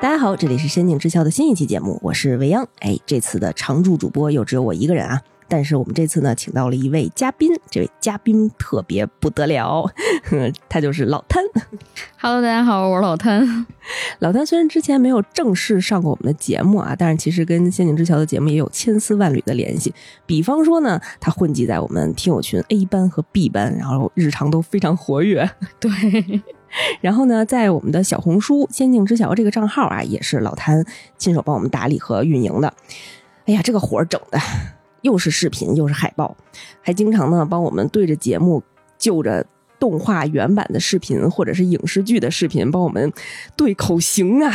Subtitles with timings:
[0.00, 2.66] 大家好，这里是《仙境之桥》的新一期节目，我是未央。
[2.80, 5.20] 哎，这次的常驻主播又只有我一个人啊。
[5.50, 9.90] 但是我们这次呢，请到了一位嘉宾，这位嘉宾特别不得了，
[10.68, 11.42] 他就是老摊。
[12.20, 13.66] Hello，大家好，我是老摊。
[14.20, 19.94] 老摊虽然之前没有正式上过我们的节目啊，但是其实跟《仙境之桥》的节目也有千丝万缕的联系。
[20.26, 25.48] 比方说呢，他混迹在我们听友群 A 班和 B 班，然后日常都非常活跃。
[25.80, 25.90] 对，
[27.00, 30.84] 然后呢，在我们的小红书“仙境之桥”这个账号啊，也是老谭
[31.16, 32.72] 亲手帮我们打理和运营的。
[33.46, 34.38] 哎呀，这个活儿整的。
[35.02, 36.36] 又是视频又是海报，
[36.82, 38.60] 还经常呢帮我们对着节目
[38.98, 39.46] 就着
[39.78, 43.12] 动画原版的视频或者是影视剧的视频帮我们
[43.54, 44.52] 对口型啊，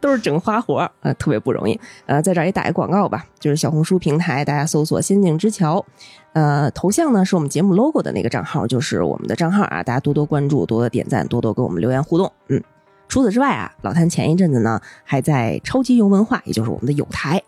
[0.00, 1.78] 都是整花活啊，特别不容易。
[2.06, 5.84] 呃，在这儿也打一广告吧，就是小红书平台，大家搜索“仙境之桥”，
[6.32, 12.32] 呃，头像呢是我们节目 logo 的那个账号，就是我们的账号啊，大家多多关注，多多点赞，多多跟我们留言互动。
[12.48, 12.62] 嗯，
[13.08, 17.42] 除此之外啊，老谭前一阵子呢还在超级游文化，也就是我们的有台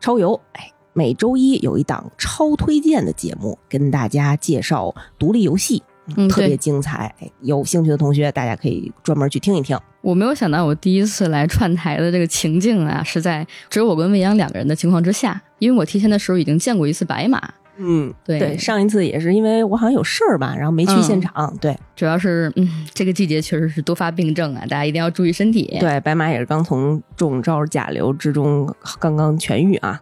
[0.00, 0.70] 超游，哎。
[0.96, 5.82] 每周一有一档超推荐的节目，跟大家介绍独立游戏，
[6.30, 7.12] 特别精彩。
[7.40, 9.76] 有兴趣的同学，大家可以专门去听一听。
[10.04, 17.40] 我没有想到，我第一次来串台的这个情境啊，是在只有我跟未央两个人的情况之下，因为我提前的时候已经见过一次白马。
[17.78, 21.56] 嗯，对对，上一次也是因为我好像有事儿吧，然后没去现场。
[21.58, 25.76] 对，主要是嗯，这个季节确实是多发病症啊，大家一定要注意身体。
[25.80, 30.00] 对，白马也是刚从中招甲流之中刚刚痊愈啊。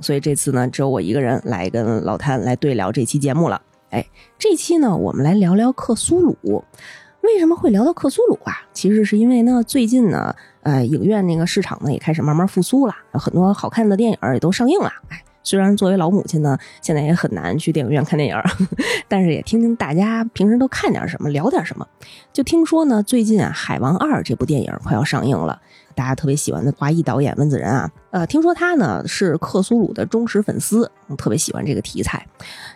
[0.00, 3.60] 所以这次呢，只有我一个人来跟老谭来对聊这期节目了。
[3.90, 4.06] 哎，
[4.38, 6.64] 这期呢，我们来聊聊克苏鲁。
[7.22, 8.54] 为什么会聊到克苏鲁啊？
[8.72, 14.90] 其实是因为呢，最近呢，呃，影院那个市场呢也开始慢慢复苏了，很多好看的电影也都上映了。
[15.08, 18.36] 哎，虽然作为老母亲呢，现在也很难去电影院看电影，
[19.06, 21.86] 但是也听听大家平时都看点什么，聊点什么。
[22.32, 25.60] 就听说呢，最近啊，《海王二》这部电影快要上映了。
[26.00, 32.26] 大家特别喜欢的华裔导演温子仁啊，呃，听说他呢是克苏鲁的忠实粉丝，特别喜欢这个题材。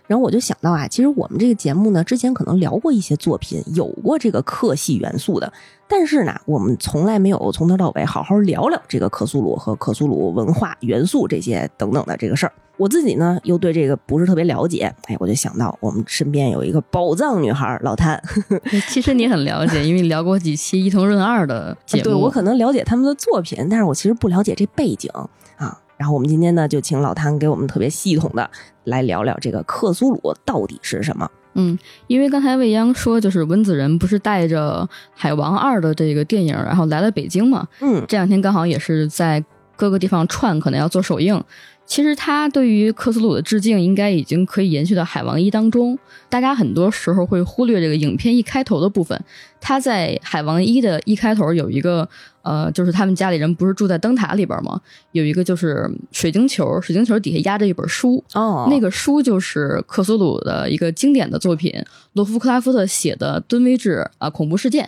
[0.07, 5.51] 然后我就想到啊，其实我们这个节目呢，之前可能聊过一些作品，有过这个克系元素的，
[5.89, 12.53] 但是呢，我们从来没有从头到尾好好聊聊这个克苏鲁和克苏鲁文化元素这些等等的这个事儿。
[12.77, 18.21] 我自己呢又对这个不是特别了解，哎，我就想到我们身边有一个宝藏女孩老谭。
[18.89, 25.11] 其实你很了解，因为聊过几期伊藤润二的节目，对我可能了解他们的作品，但是我其实不了解这背景
[25.57, 25.79] 啊。
[25.97, 28.51] 然后我们今天呢就请老谭给我们特别系统的
[28.83, 31.31] 来聊聊这个克苏鲁到底是什么。
[31.55, 34.83] 嗯，因为刚才未央说，就是温子仁不是带着
[35.15, 37.69] 《海王二》的这个电影，然后来了北京嘛？
[37.81, 39.43] 嗯，这两天刚好也是在
[39.77, 41.41] 各个地方串，可能要做首映。
[41.87, 45.97] 其实他对于克苏鲁的致敬，应该已经可以延续到《海王一》当中。
[46.29, 49.19] 大家很多时候会忽略这个影片一开头的部分。
[49.61, 52.09] 他在《海王一》的一开头有一个，
[52.43, 54.81] 呃，就是他们家里人不是住在灯塔里边吗？
[55.13, 58.23] 有一个就是水晶球，水晶球底下压着一本书。
[58.33, 61.73] 哦，那个书就是克苏鲁的一个经典的作品，
[62.15, 64.85] 洛夫克拉夫特写的《敦威治啊恐怖事件》。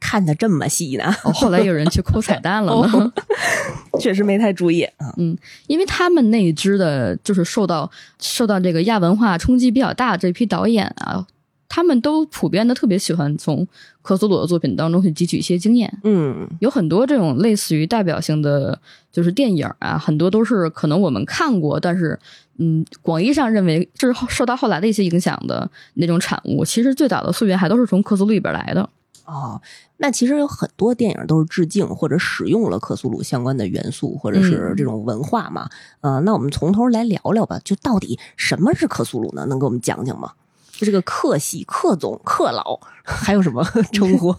[0.00, 1.12] 看的这么细呢？
[1.12, 3.12] 后来有人去抠彩蛋了呢，
[4.00, 5.14] 确实没太注意啊。
[5.18, 7.88] 嗯，因为他们那一支的，就是受到
[8.18, 11.26] 受到这个亚文化冲击比较大这批导演啊，
[11.68, 13.66] 他们都普遍的特别喜欢从
[14.02, 15.92] 科索鲁的作品当中去汲取一些经验。
[16.02, 18.80] 嗯，有很多这种类似于代表性的
[19.12, 22.18] 就是电影啊，很多都是可能我们看过，但是
[22.58, 26.64] 嗯，广义上认为这是受到后来的一些影响的那种产物。
[26.64, 28.88] 其实最早的溯源还都是从科索鲁里边来的。
[29.30, 29.62] 哦，
[29.98, 35.70] 那其实有很多电影都是致敬或者使用了克苏鲁相关的元素或者是这种文化嘛。
[36.00, 39.46] 呃，那我们从头来聊聊吧，就到底什么是克苏鲁呢？
[39.46, 40.32] 能给我们讲讲吗？
[40.72, 44.34] 就这个克系、克总、克老，还有什么 称呼？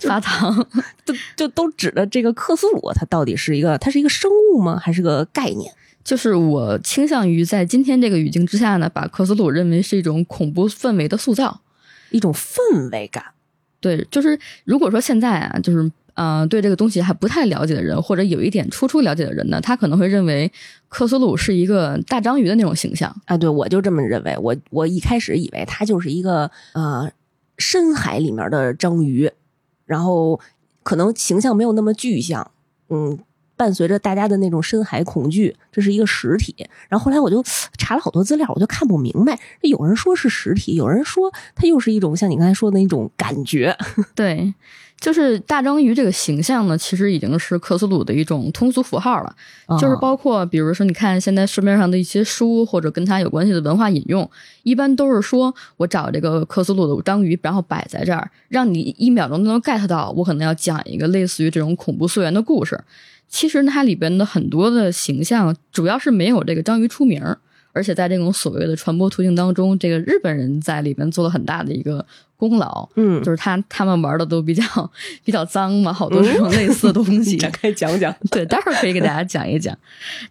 [0.00, 0.66] 发糖，
[1.04, 4.78] 就就都指的这个克苏鲁，它到底是一个，它是一个生物吗？
[4.80, 5.70] 还是个概念？
[6.02, 11.60] 就是我倾向于在今天这个语境之下呢，把克苏鲁认为是一种恐怖氛围的塑造，
[12.10, 13.22] 一种氛围感。
[13.80, 20.50] 对，就是如果说现在啊，就是呃，对这个东西还不太了解的人，或者有一点初初了解的人呢，他可能会认为
[20.88, 23.36] 克苏鲁是一个大章鱼的那种形象啊。
[23.36, 24.36] 对，我就这么认为。
[24.38, 27.10] 我我一开始以为他就是一个呃
[27.56, 29.30] 深海里面的章鱼，
[29.86, 30.38] 然后
[30.82, 32.50] 可能形象没有那么具象，
[32.90, 33.18] 嗯，
[33.60, 36.56] 伴随着大家的那种深海恐惧，这是一个实体。
[36.88, 37.44] 然后后来我就
[37.76, 43.76] 查了好多资料，我就看不明白，有人说是实体，有人说它又是一种像你刚才说的那种感觉。
[44.16, 44.54] 对。
[45.00, 49.34] 就是大章鱼这个形象呢，其实已经是克苏鲁的一种通俗符号了。
[49.80, 54.30] 就是包括，比如说，你看现在市面上的一些书或者跟它有关系的文化引用，
[54.62, 62.78] 一般都是说我找这个克苏鲁的章鱼，然后摆在这儿，让你一秒钟都能 get 到我可能要讲一个类似于这种恐怖溯源的故事。
[63.30, 67.24] 其实它里边的很多的形象，主要是没有这个章鱼出名。
[67.72, 72.04] 而且在这种所谓的传播途径当中，这个日本人在里边做了很大的一个
[72.36, 72.88] 功劳。
[72.96, 74.64] 嗯，就是他他们玩的都比较
[75.22, 77.36] 比较脏嘛，好多这种类似的东西。
[77.38, 79.78] 展开讲讲，对，待会儿可以给大家讲一讲。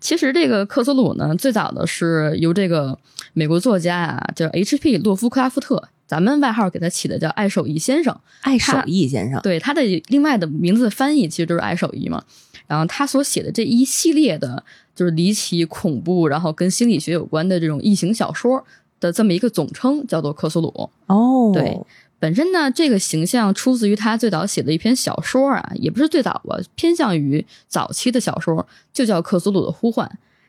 [0.02, 3.00] 其实这个克苏鲁呢，最早的是由这个
[3.32, 4.98] 美国作家啊，叫 H.P.
[4.98, 8.20] 洛夫克拉夫特，咱们外号给他起的叫爱手艺先生。
[8.42, 12.22] 爱手艺先生，对他的另外的名字翻译其实就是爱手艺嘛。
[12.70, 14.64] 然后他所写的这一系列的。
[14.96, 18.62] 就是离奇恐怖，然后跟心理学有关的这种异形小说
[19.00, 20.90] 的这么一个总称，叫做克苏鲁。
[21.06, 21.80] 哦，对，
[22.20, 30.06] 本身呢，这个形象出自于他最早写的一篇小说啊，也不是最早吧，偏向于早期的小说，就叫《克苏鲁的呼唤》。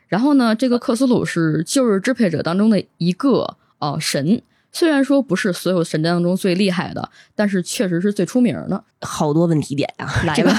[0.09, 4.41] 然后呢，这个克苏鲁是旧日支配者当中的一个呃神。
[4.71, 8.83] 虽然说不是所有神当中最厉害的，但是确实是最出名的。
[9.01, 10.53] 好多问题点呀，来吧！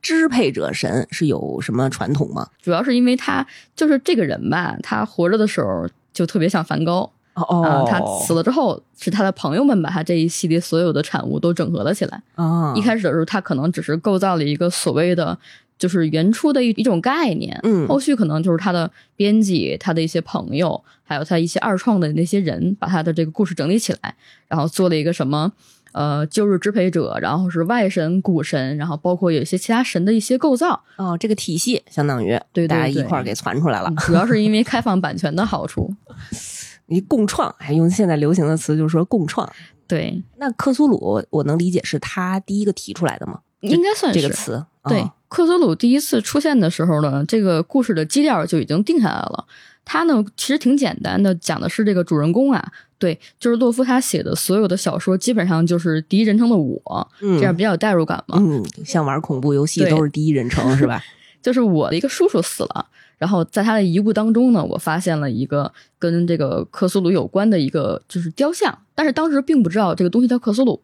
[0.00, 2.48] 支配者神是有什么传统吗？
[2.62, 3.46] 主要是因为他
[3.76, 12.72] 就是这个人吧，他活着的时候就特别像梵高哦，他死了之后是他的朋友们把他这一系列所有的产物都整合了起来啊。
[12.76, 15.38] 一开始的时候，他可能只是构造了一个所谓的。
[15.76, 24.14] 就是原初的一一种概念，嗯，后续可能就是他的编辑、他的一些朋友，还有他一些二创的那些人，把他的这个故事整理起来，
[24.48, 25.52] 然后做了一个什么，
[25.92, 35.92] 呃，旧日支配者，然后是外神、古神，然后包括有一些其他神的一些构造，哦，这个体系相当于对大家一块儿给传出来了，主要是因为开放版权的好处，
[36.86, 39.50] 你共创，还用现在流行的词就是说共创，
[39.88, 43.40] 对，那克苏鲁我能理解是他第一个提出来的吗？
[43.60, 45.04] 应该算是这个词，对。
[45.34, 49.44] 克苏鲁第一次出现的时候呢，这个故事的基调就已经定下来了。
[49.84, 52.64] 它呢其实挺简单的，讲的是这个主人公啊，
[52.98, 58.38] 对，就是洛夫他写的所有的小说基本上就是第一人称的我，这样比较有代入感嘛。
[58.40, 61.02] 嗯，像玩恐怖游戏都是第一人称是吧？
[61.42, 62.86] 就是我的一个叔叔死了。
[63.24, 70.78] 然后在他的遗物当中呢，我发现了一个跟这个克苏鲁有关的一个就是雕像，但是当时并不知道这个东西叫克苏鲁。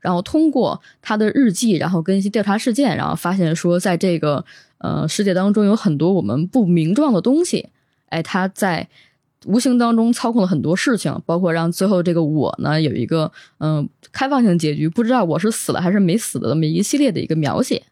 [0.00, 4.42] 然后通过他的日记，然后跟一些调查事件，然后发现说，在这个
[4.78, 7.68] 呃世界当中有很多我们不明状的东西。
[8.06, 8.88] 哎，他在
[9.44, 17.82] 无形当中操控了很多事情，包括让最后这个我呢有一个嗯开放性结局，不知道我是死了还是没死的这么一系列的一个描写。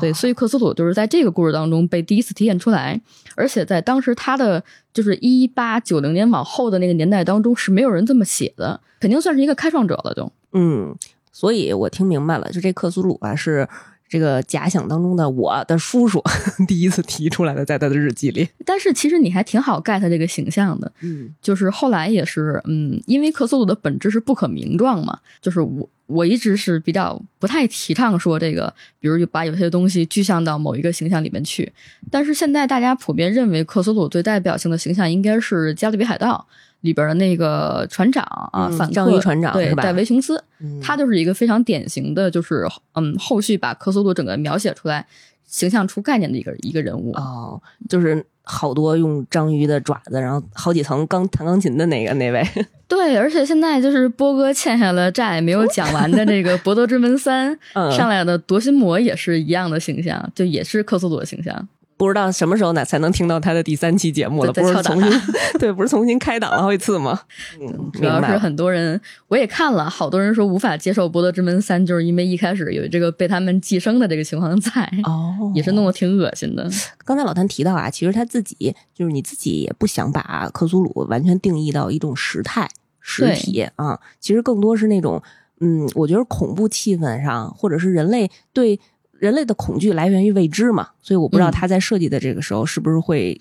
[0.00, 3.00] 对，所以克苏鲁就是在这个故事当中被第一次体现出来，
[3.36, 4.62] 而且在当时他的
[4.92, 10.94] 就是一八九零年往后的那个年代当中是没有人这么写的，肯定算是一个开创者了，就嗯，
[11.32, 13.68] 所以我听明白了，就这克苏鲁啊是。
[14.08, 16.22] 这个假想当中的我的叔叔
[16.68, 18.46] 第一次提出来的，在他的日记里。
[18.62, 31.72] 但是其实你还挺好 get 这个形象的，嗯，就是后来也是，嗯，因为克苏鲁的本质是不可名状嘛，就是我我一直是比较不太提倡说这个，比如把有些东西具象到某一个形象里面去。
[32.10, 36.46] 但是现在大家普遍认为克苏鲁最代表性的形象应该是《加勒比海盗》。
[36.82, 40.42] 里边的那个船长啊，反章鱼船长对，戴维琼斯，
[40.82, 45.06] 他就是一个非常典型的，就是嗯，后续把克苏鲁整个描写出来、
[45.46, 52.46] 形象出概念的一个一个人物哦，就是好多用章鱼的爪子，然后好几层钢弹钢琴的那个那位。
[52.88, 57.56] 对，而且现在就是波哥欠下了债没有讲完的这个《博德之门三》
[57.96, 61.68] 上来的夺心魔也是一样的形象，就也是克苏鲁的形象。
[62.02, 64.52] 不知道什么时候呢才能听到他的第三期节目了？
[64.52, 65.20] 不是重新
[65.60, 67.20] 对，不是重新开档了好几次吗？
[67.60, 74.70] 嗯，主要是很多人我也看了，好多人说无法接受《博德之门三》，就是因为一开始有这个被他们寄生的这个情况在
[75.04, 76.68] 哦， 也是弄得挺恶心的。
[77.04, 82.68] 刚才老谭提到啊，其实他自己就是你自己也不想把克苏鲁完全定义到一种时态
[82.98, 85.22] 实体啊，其实更多是那种
[85.60, 88.80] 嗯，我觉得恐怖气氛上，或者是人类对。
[89.22, 93.40] 人类的恐惧来源于未知嘛，所以我不知道他在设计的这个时候是不是会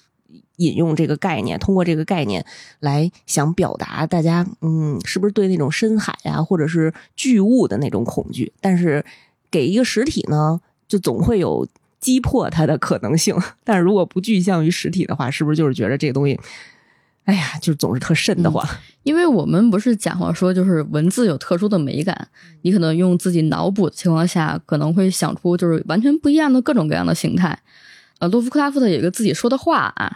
[0.58, 2.46] 引用这个概念，通过这个概念
[2.82, 8.54] 来想表达大家，嗯，是不是对那种深海啊，或者是巨物的那种恐惧？
[8.62, 9.04] 但是
[9.50, 11.68] 给一个实体呢，就总会有
[12.00, 13.36] 击破它的可能性。
[13.66, 16.40] 但是如果不具象于实体的话，是不是就是觉得这个东西？
[17.26, 18.68] 哎呀，就总是特瘆得慌，
[19.04, 22.28] 因为我们不是讲过说，就是文字有特殊的美感，
[22.64, 27.58] 你可能用自己脑补的情况下，可能会想出就是完全不一样的各种各样的形态。
[28.20, 30.12] 呃，洛夫克拉夫特有一个自己说的话啊，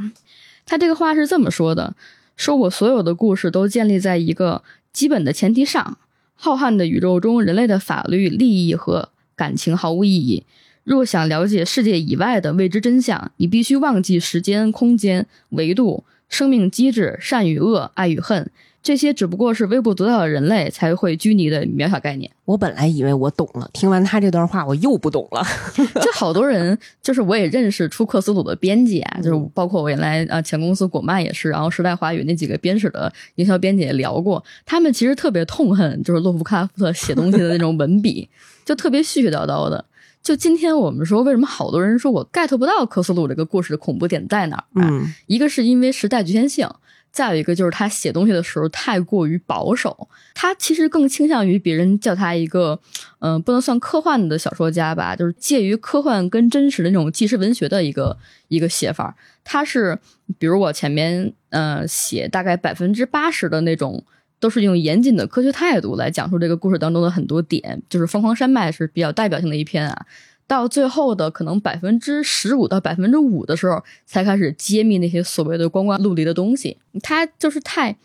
[0.66, 1.96] 他这个话是这么说的：
[2.36, 5.98] 说我所有的故事都建立在一个基本的前提上，
[6.34, 10.44] 浩瀚的宇宙中，人类的法律、利益和感情毫无意义。
[10.84, 16.04] 若想了解世界以外的未知真相，你必须忘记时间、空间、维度、
[16.36, 18.52] 生命机制、善与恶、爱与恨。
[18.84, 22.30] 这些只不过是微不足道的人类才会拘泥的渺小概念。
[22.44, 25.42] 我本来以为我懂了，听完他这段话，我又不懂了。
[26.04, 38.30] 就好多人，就是我也认识出克苏鲁的编辑啊，就是包括我原来啊前公司果麦也是，然后时代华语那几个编史的营销编辑也聊过，他们其实特别痛恨就是洛夫克拉夫特写东西的那种文笔，
[38.66, 39.84] 就特别絮絮叨叨的。
[40.26, 44.64] 就今天我们说，为什么好多人说我 get 不到科斯鲁这个故事的恐怖点在哪儿？
[44.74, 46.68] 嗯，一个是因为时代局限性。
[47.12, 52.78] 再有一个就是他写东西的时候太过于保守，他其实更倾向于别人叫他一个，
[53.20, 58.18] 嗯，不能算科幻的小说家吧，就是介于科幻跟真实的那种纪实文学的一个
[58.50, 59.16] 一个写法。
[59.46, 59.98] 他是，
[60.38, 64.04] 比如我前面，呃，写大概百分之八十的那种，
[64.46, 70.06] 都是用严谨的科学态度来讲述这个故事当中的很多点，就是《疯狂山脉》是比较代表性的一篇啊。
[70.48, 76.78] 到最后的可能百分之十五到百分之五的时候，才开始揭秘那些所谓的光怪陆离的东西。
[77.02, 77.96] 他就是太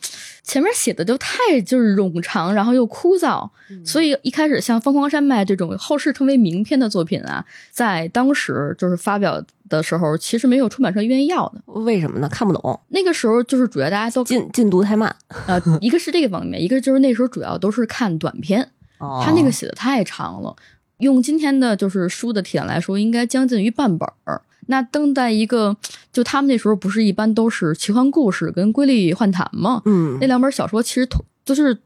[0.43, 3.49] 前面写的就太就是冗长，然后又枯燥，
[3.85, 11.63] 所以一开始像《疯狂山脉》这种后世称为名篇的作品啊，在当时就是发表的时候，其实没有出版社愿意要的。
[11.67, 12.29] 为什么呢？
[12.29, 12.81] 看不懂。
[12.89, 15.15] 那个时候就是主要大家都进进度太慢
[15.47, 18.69] 啊，一个是这个方面，一个就是那时候主要都是看短篇，
[18.99, 20.57] 他那个写的太长了。
[21.01, 24.41] 用今天的就是书的体量来说，应该将近于半本儿。
[24.67, 25.77] 那登在一个，
[26.13, 29.83] 就他们那时候不是一般都是奇幻故事跟瑰丽幻谈吗？
[29.85, 31.77] 嗯，那两本小说其实都都是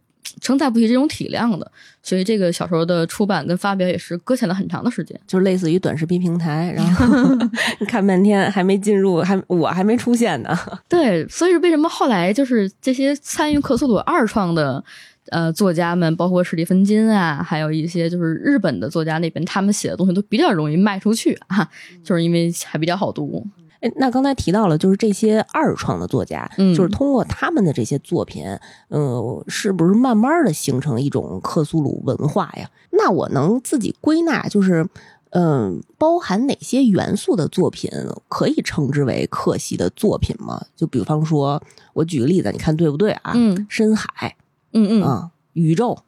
[0.42, 1.70] 承载不起这种体量的，
[2.02, 7.06] 所以这个小说的出版跟发表也是搁浅了很长的时间，就类似于短视频平台，然后
[7.88, 10.54] 看半天还没进入，还我还没出现呢。
[10.86, 14.84] 对，所以为什么后来就是这些参与克苏鲁二创的？
[15.30, 21.68] 呃，作家们包括史蒂芬金啊，还有一些就是日本的作家那边，他们写的东西都比较容易卖出去啊，
[22.02, 23.46] 就是因为还比较好读。
[23.80, 28.44] 哎，那刚才提到了，就是这些二创的作家，就是通过他们的这些作品，
[28.88, 32.70] 呃，是不是慢慢的形成一种克苏鲁文化呀？
[32.90, 34.86] 那我能自己归纳，就是
[35.30, 37.90] 嗯，包含哪些元素的作品
[38.28, 40.64] 可以称之为克系的作品吗？
[40.74, 41.62] 就比方说，
[41.92, 43.32] 我举个例子，你看对不对啊？
[43.34, 44.34] 嗯，深海。
[44.74, 45.98] 嗯嗯啊，宇宙，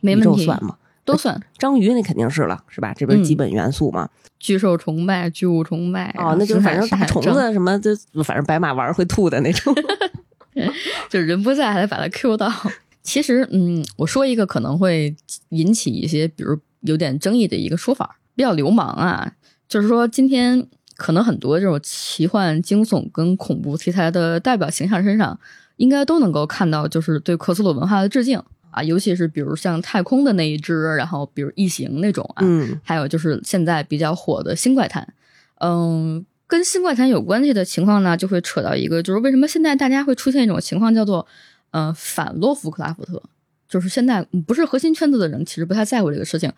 [0.00, 0.76] 没宇宙算吗？
[1.04, 1.40] 都算。
[1.58, 2.94] 章鱼那肯定是了，是吧？
[2.96, 4.08] 这不是基本元素嘛？
[4.38, 9.74] 巨兽崇拜、巨物崇拜，哦，那就反正大虫子什么，就反正白马玩会吐的那种。
[11.08, 12.50] 就人不在还得把它 Q 到。
[13.02, 15.14] 其实，嗯，我说一个可能会
[15.50, 19.32] 引起一些，比如有点争议的一个说法，比较流氓啊，
[19.68, 25.38] 就是说今天可能很多这种奇幻、惊悚跟恐怖题材的代表形象身上。
[25.80, 28.38] 应该都能够看到，就是对克苏鲁文化的致敬
[28.70, 35.14] 啊，尤其是比如像太空的那一只，然后比如异形那种啊，嗯，还有就是现在比较火的新怪谈，
[35.60, 41.26] 嗯，跟新怪谈有关系的情况呢，就会扯到一个，就是为什么现在大家会出现一种情况，叫做
[41.70, 43.22] 呃反洛夫克拉夫特，
[43.66, 46.52] 就是现在不是核心圈子的人其实不太在乎这个事情，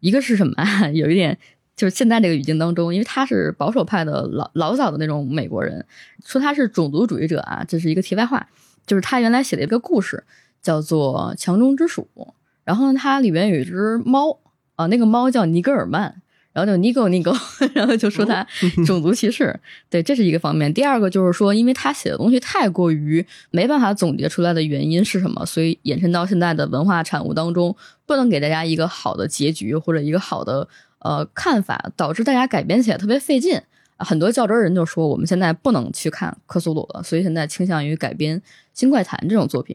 [0.00, 0.54] 一个是什么，
[0.92, 1.38] 有一点。
[1.76, 5.84] 就是现在这个语境当中，因为他是保守派的老老早的那种美国人，
[6.24, 8.48] 说他是种族主义者啊，这是一个题外话。
[8.86, 10.24] 就是他原来写的一个故事，
[10.62, 12.08] 叫做《强中之鼠》，
[12.64, 14.38] 然后呢，它里面有一只猫
[14.76, 16.14] 啊，那个猫叫尼格尔曼，
[16.52, 17.32] 然后就尼狗尼狗，
[17.74, 18.46] 然后就说他
[18.86, 19.58] 种族歧视。
[19.90, 20.72] 对，这是一个方面。
[20.72, 27.76] 第二个就是说，因为他写的东西太过于没办法总结出来的原因是什么，所以延伸到现在的文化产物当中，
[28.06, 30.68] 不能给大家一个好的结局或者一个好的。
[30.98, 33.60] 呃，看法导致大家改编起来特别费劲，
[33.98, 38.38] 很多较真人就说我们现在不能去看克苏鲁了，所以现在倾向于改编
[38.72, 39.74] 《新怪谈》这种作品。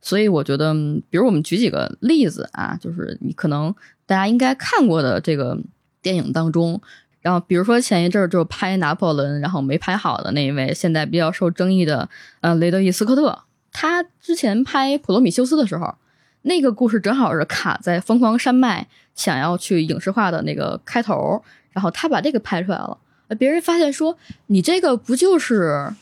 [0.00, 0.72] 所以我觉得，
[1.10, 3.74] 比如我们举几个例子啊，就是你可能
[4.06, 5.58] 大家应该看过的这个
[6.00, 6.80] 电影当中，
[7.20, 12.08] 然后比如说前一阵儿就拍拿破仑，然后没拍好的那一位，现在比较受争议的
[12.40, 13.40] 呃雷德伊·斯科特，
[13.72, 15.94] 他之前拍《普罗米修斯》的时候。
[16.42, 22.96] 那个故事正好是卡在《疯狂山脉》想要去影视化的那个开头，然后他把这个拍出来了。
[23.36, 24.16] 别人发现说
[24.46, 25.92] ：“你这个不就是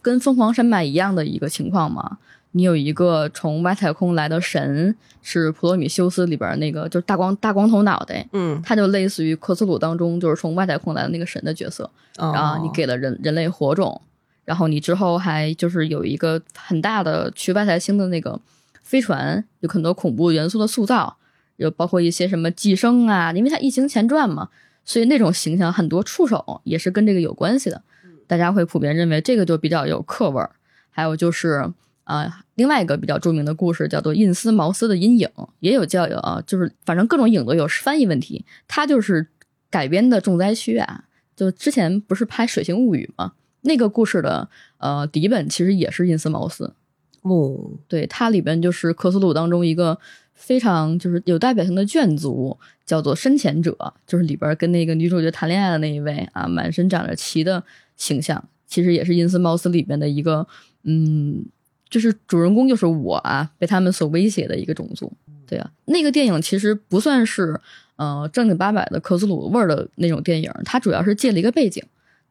[0.00, 2.18] 跟《凤凰山脉》一样的一个情况吗？
[2.52, 11.90] 你有一个从外太空来的神，是普罗米修斯里边那个，就是大光大光头脑袋，嗯，他就类似于克苏鲁当中就是从外太空来的那个神的角色。
[12.16, 14.00] 然后你给了人人类火种，
[14.44, 18.40] 然后你之后还就是有一个很大的去外太星的那个。”
[18.82, 21.16] 飞船有很多恐怖元素的塑造，
[21.56, 24.50] 有包括一些什么寄生啊，因为它《异形前传》嘛，
[24.84, 27.82] 所以那种形象很多触手也是跟这个有关系的。
[28.26, 30.50] 大家会普遍认为这个就比较有客味儿。
[30.90, 31.72] 还有就是
[32.04, 35.28] 啊，另外一个比较著名的故事叫做《印斯茅斯的阴影》，
[35.60, 38.44] 也有叫啊，就是反正各种影都有翻译问题。
[38.66, 39.28] 它就是
[39.70, 43.32] 改编的重灾区啊，就之前不是拍《水形物语》吗？
[43.62, 44.48] 那个故事的
[44.78, 46.74] 呃底本其实也是印斯茅斯。
[47.22, 49.98] 哦，对，它里边就是克苏鲁当中一个
[50.42, 57.62] 非常就是有代表性的眷族，叫做深潜者，就是里边跟那个女主角谈恋爱的那一位啊，满身长着鳍的
[57.96, 60.44] 形象，其实也是因斯茅斯里边的一个，
[60.82, 61.44] 嗯，
[61.88, 65.12] 就是主人公就是我啊，被他们所威胁的一个种族。
[65.46, 67.60] 对啊，那个电影其实不算是
[67.96, 71.82] 呃正经八百的克苏鲁味儿的那种电影，它主要是借了一个背景。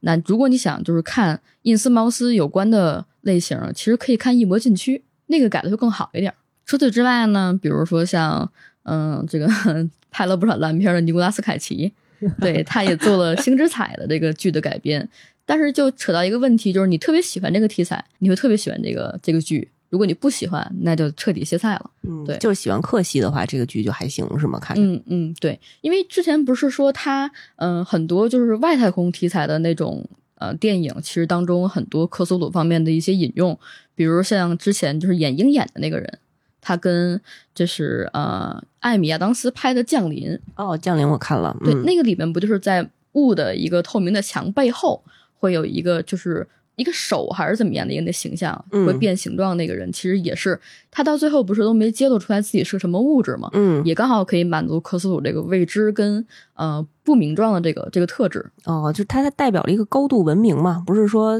[0.01, 6.33] 那如果你想就是看印斯茅斯有关的类型，其实可以看《异魔禁区》，那个改的会更好一点。
[6.65, 8.49] 除此之外呢，比如说像
[8.83, 9.47] 嗯，这个
[10.09, 11.91] 拍了不少烂片的尼古拉斯凯奇，
[12.39, 15.07] 对，他也做了《星之彩》的这个剧的改编。
[15.45, 19.67] 但是就扯到一个问题，就是你特别喜欢这个题材，你会特别喜欢这个这个剧。
[19.89, 21.91] 如果你不喜欢，那就彻底歇菜了。
[22.03, 24.57] 嗯，对就是喜欢克系的话，这个剧就还行，是吗？
[24.59, 33.59] 看着，嗯嗯，对，因为之前不是说他嗯很多就是外太空题材的那种呃电影，其实当中很多克苏鲁方面的一些引用，
[33.93, 36.19] 比如像之前就是演鹰眼的那个人，
[36.61, 37.19] 他跟
[37.53, 45.03] 就是呃艾米亚当斯拍的《降临》，哦，降临我看了，对，嗯那个里面不就是在雾的一个透明的墙背后
[45.39, 46.47] 会有一个就是。
[46.77, 53.49] 一个手还是怎么样的一个形象嗯会变形状，那个人其实也是他到最后不是都没揭露出来自己是什么物质嘛？
[53.53, 56.25] 嗯，也刚好可以满足克斯鲁这个未知跟
[56.55, 58.43] 呃不明状的这个这个特质。
[58.63, 61.37] 哦，就它代表了一个高度文明嘛，不是说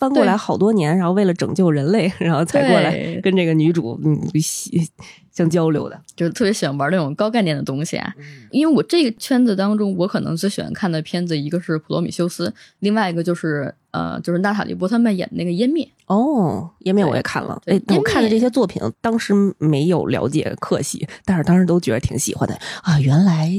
[0.00, 4.90] 翻过来好多年，然后为了拯救人类， 然后才过来跟这个女主嗯喜
[5.30, 6.00] 相交流的。
[6.16, 8.12] 就是特别喜欢玩那种高概念的东西啊，
[8.50, 12.48] 因为我这个圈子当中，我可能最喜欢看的片子，一个是《普罗米修斯》，
[12.80, 15.84] 另外一个就是呃，就是娜塔莉波特曼演的那个《湮灭》。
[16.06, 22.98] 哦，湮灭我也看了，对哎，我看的这些作品，当时没有了解克系，但是当时都觉得挺喜欢的啊。
[22.98, 23.50] 原来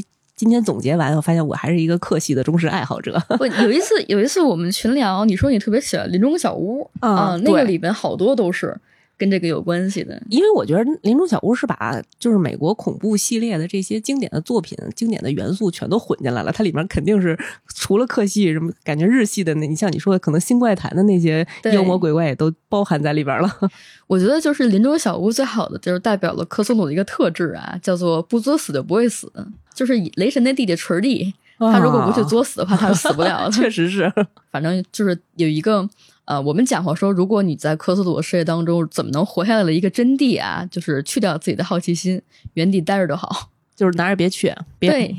[0.42, 3.22] 今天总结完，我发现我还是一个客系的忠实爱好者。
[3.38, 8.76] 不，有一次有一次我们群聊，你说你特别喜欢《林中小屋》啊那个里边好多都是
[9.22, 10.20] 跟这个有关系的。
[10.32, 16.52] 因为我觉得《林中小屋》是把就是美国恐怖系列的这些经典的作品、经典的元素全都混进来了。
[16.52, 17.38] 它里面肯定是
[17.76, 23.60] 除了克系，什么感觉日系的那，你像你说的，可能新怪谈的那些对妖魔鬼怪也都包含在里边了。
[24.08, 29.32] 我觉得就是林中小屋最好的就是代表了克苏鲁的一个特质啊，叫做不作死就不会死。
[29.76, 33.52] 就是雷神的弟弟锤弟，他如果不去作死的话，他就死不了的。
[33.56, 34.12] 确实是。
[34.52, 35.88] 反正就是有一个
[36.32, 42.22] 呃，我们讲过说，如果你在克苏鲁的世界当中怎么能活下来的一个真谛啊，就是去掉自己的好奇心，
[42.54, 43.50] 原地待着就好。
[43.76, 45.14] 就是哪儿也别去，别对，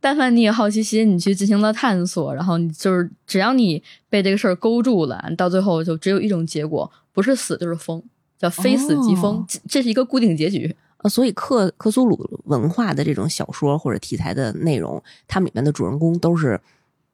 [0.00, 8.02] 但凡你有好奇心，你去进行了探索，然后你就是只要你被这个事儿勾住了，你到最后就只有一种结果，不是死就是疯，
[8.38, 10.74] 叫非死即疯，哦这这是一个固定结局。
[10.98, 16.58] 呃，所以克克苏鲁文化的这种小说或者题材的内容，他们里面的主人公都是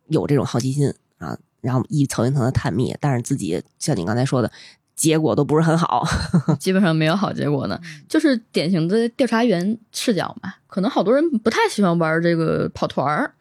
[0.07, 4.51] 有这种好奇心啊，然后一层一层的探秘，但是自己像你刚才说的，
[4.95, 6.07] 结果都不是很好。
[6.61, 10.55] 基本上没有好结果呢，就是典型的调查员视角嘛。
[10.69, 13.33] 可能好多人不太喜欢玩这个跑团儿，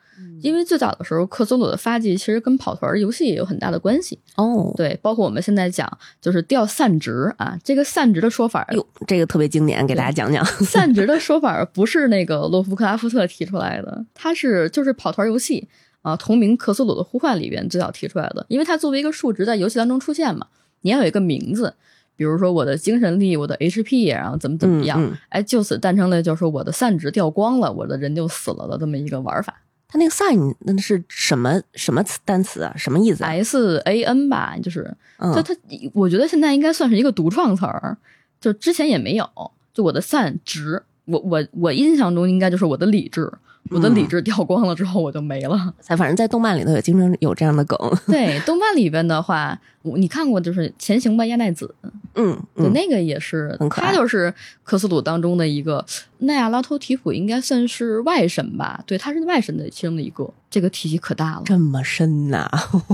[0.41, 4.19] 因为最早的时候克苏鲁的发迹其实跟跑团游戏也有很大的关系。
[4.35, 10.45] 哦，对，包括我们现在讲就是调散值啊，这个散值的说法，哟，这个特别经典，给大家讲讲。
[10.45, 15.67] 散值的说法不是那个洛夫克拉夫特提出来的，他是就是跑团游戏
[16.03, 20.45] 啊，同名克苏鲁的呼唤里边最早提出来的，因为它作为一个数值在游戏当中出现嘛，
[20.81, 21.73] 你要有一个名字，
[22.15, 29.59] 比如说我的精神力、我的 HP，然后怎么怎么样，嗯嗯哎，就此诞生了就是说我的散值掉光了，我的人就死了的这么一个玩法。
[29.87, 32.73] 他那个 sign 那是什么什么词单词啊？
[32.75, 35.55] 什么意思啊？S A N 吧，就是嗯就它，
[35.93, 37.95] 我觉得现在应该算是一个独创词儿，
[38.41, 39.29] 就之前也没有。
[39.71, 43.31] 就我的散值，我我我印象中应该就是我的理智，
[43.69, 45.73] 我的嗯理智掉光了之后我就没了。
[45.97, 47.77] 反正，在动漫里头也经常有这样的梗。
[48.07, 51.73] 对，动漫里边的话，我你看过就是《前行吧，亚奈子》，
[52.15, 52.37] 嗯
[52.73, 55.83] 那个也是他就是克斯鲁当中的一个
[56.19, 58.83] 奈亚拉托提普，应该算是外神吧？
[58.85, 60.29] 对，他是外神的其中的一个。
[60.49, 62.47] 这个体系可大了，这么深呐、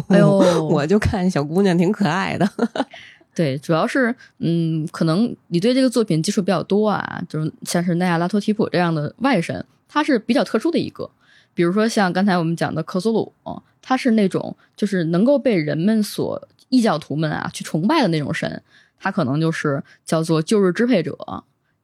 [0.08, 0.30] 哎呦
[0.72, 2.50] 我就看小姑娘挺可爱的。
[3.36, 11.12] 对，主要是嗯，可能你对这个作品接触比较多啊，就是像是奈亚拉托提普这样的外神，它是比较特殊的一个。
[11.54, 13.34] 比如说像刚才我们讲的克苏鲁，
[13.82, 18.62] 它是那种就是能够被人们所异教徒们啊去崇拜的那种神，
[18.98, 21.18] 他可能就是叫做旧日支配者，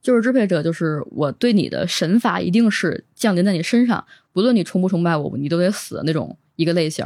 [0.02, 7.06] 旧日支配者就是我对你的神罚一定是降临在你身上，不论你崇不崇拜我，你都得死的那种一个类型。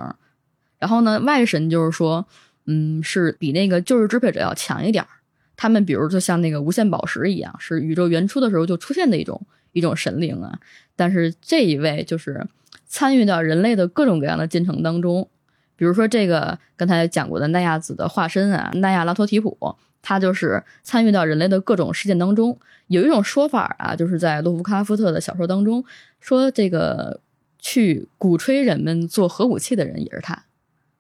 [0.78, 2.28] 然后呢，外神就是说，
[2.66, 5.10] 嗯，是比那个旧日支配者要强一点儿。
[5.56, 10.60] 他们比如就像那个无限宝石一样，是宇宙原初的时候就出现的一种一种神灵啊。
[10.96, 12.46] 但是这一位就是
[12.86, 15.30] 参与到人类的各种各样的进程当中，
[15.76, 22.60] 比如说这个刚才讲过的奈亚子的化身啊，奈亚拉托提普，他就是参与到人类的各种事件当中。
[22.88, 25.86] 有一种说法啊，就是在洛夫克拉夫特的小说当中
[26.20, 27.22] 说，这个
[27.60, 30.46] 去鼓吹人们做核武器的人也是他。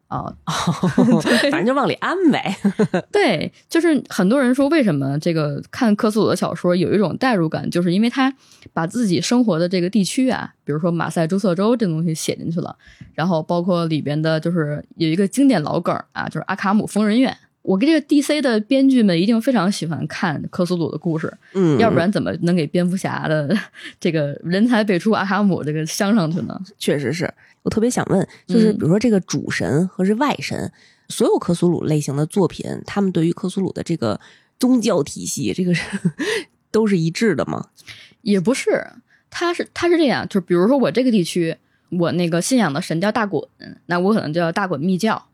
[0.09, 0.35] 哦，
[1.51, 2.57] 反正就往里安呗。
[3.11, 8.33] 对，就是很多人说，为什么这个看克苏鲁的小说有一种代入感，就是因为他
[8.73, 12.75] 把自己生活的这个地区啊，比如说马赛诸塞州这东西写进去了，
[13.13, 17.35] 然后包括里边的，就是有一个经典老梗啊，就是阿卡姆疯人院。
[17.61, 23.55] 我跟这个 DC 的编剧们一定非常喜欢看克苏鲁的故事，嗯，要不然怎么能给蝙蝠侠的
[23.99, 26.59] 这个人才辈出阿卡姆这个镶上去呢？
[26.79, 27.31] 确实是。
[27.63, 30.71] 我特别想问，就是比如说这个主神和是外神，
[31.09, 34.19] 所有克苏鲁类型的作品，他们对于克苏鲁的这个
[34.57, 35.83] 宗教体系，这个是
[36.71, 37.67] 都是一致的吗？
[38.21, 38.85] 也不是，
[39.29, 41.57] 他是他是这样，就比如说我这个地区，
[41.89, 43.43] 我那个信仰的神叫大滚，
[43.87, 45.25] 那我可能叫大滚密教。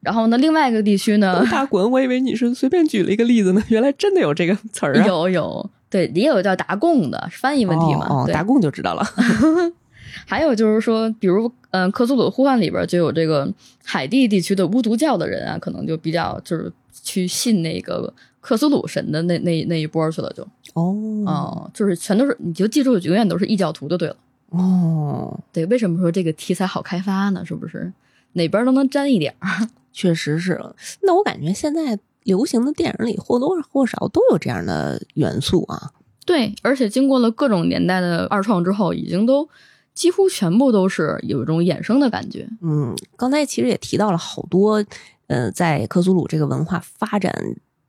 [0.00, 5.06] 然后呢，另外一个地区呢，大 滚，我以为你是随便举了一个例子呢，原来真的有这个词儿啊。
[5.06, 8.06] 有有，对，也有叫达贡的，翻译问题嘛。
[8.08, 9.02] 哦，达贡就知道了。
[10.26, 13.52] 还有就是说，比如，嗯，克苏鲁呼唤里边就有这个
[13.84, 20.94] 海地地区的巫毒教的人啊，可能就比较就是去信那个克苏鲁神的那那那一波去了，就哦
[21.26, 24.16] 哦，就是全都是，你就记住，永远都是异教徒就对了。
[24.50, 27.44] 哦，对，为什么说这个题材好开发呢？
[27.44, 27.92] 是不是
[28.32, 29.68] 哪边都能沾一点儿？
[29.92, 30.60] 确实是。
[31.02, 35.92] 那我感觉现在流行的电影里或多或少都有这样的元素啊。
[36.24, 39.48] 对，而且经过了各种年代的二创之后，已经都。
[39.94, 42.48] 几乎全部都是有一种衍生的感觉。
[42.60, 44.84] 嗯，刚才其实也提到了好多，
[45.28, 47.32] 呃，在克苏鲁这个文化发展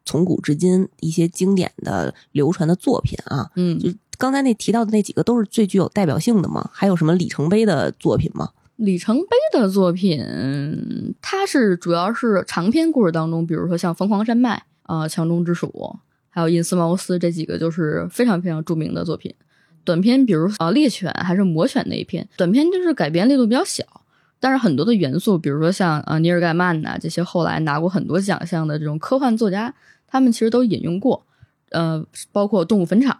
[0.06, 3.50] 从古至今一些经典的流传的作品啊。
[3.56, 6.70] 嗯，就刚才那提到的那几个都是最具有代表性的吗？
[6.72, 8.52] 还有什么里程碑的作品吗？
[8.76, 14.58] 里程碑的作品，它是主要是长篇故事当中，比如说像《疯狂山脉》
[14.94, 15.68] 啊，《强中之鼠》，
[16.30, 19.34] 还有《因斯茅斯》这几个就是非常非常著名的作品。
[19.86, 23.86] 短片，比如啊猎犬还是魔犬那一篇，短片就是改编力度比较小，
[24.40, 29.74] 但是很多的元素，比如说像呃尼尔盖曼呐这些后来拿过很多奖项的这种科幻作家，
[30.08, 31.26] 他们其实都引用过，
[31.70, 33.18] 呃，包括动物坟场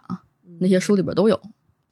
[0.58, 1.40] 那些书里边都有。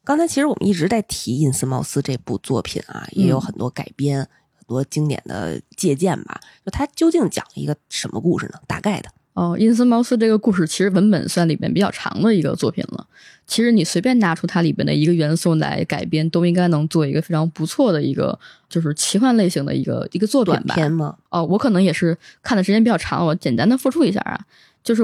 [0.05, 4.21] 刚才其实我们一直在提印斯茅斯这部作品啊，也有很多改编，
[4.53, 6.41] 很多经典的借鉴吧。
[6.65, 8.59] 就它究竟讲了一个什么故事呢？
[8.67, 9.09] 大概的。
[9.35, 13.05] 哦，阴森茅斯这个故事其实文本算里边比较长的一个作品了。
[13.49, 20.77] 其实你随便拿出它里边的一个元素来改编，都应该能做一个非常不错的一个，就是奇幻类型的一个一个作品吧。
[20.77, 21.17] 片吗？
[21.31, 24.39] 哦，我可能也是看的时间比较长，我简单的复述一下啊，
[24.85, 25.03] 就是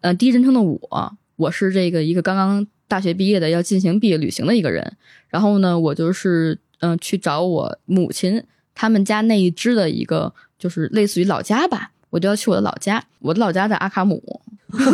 [0.00, 4.96] 呃，第一人称的我，我是这个一个刚刚大学毕业的要进行毕业旅行的一个人。
[5.28, 8.42] 然后呢，我就是嗯去找我母亲
[8.74, 11.92] 他们家那一支的一个，就是类似于老家吧。
[12.10, 14.22] 我就要去我的老家，我的老家在阿卡姆，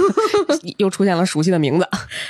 [0.79, 1.89] 又出现了熟悉的名字。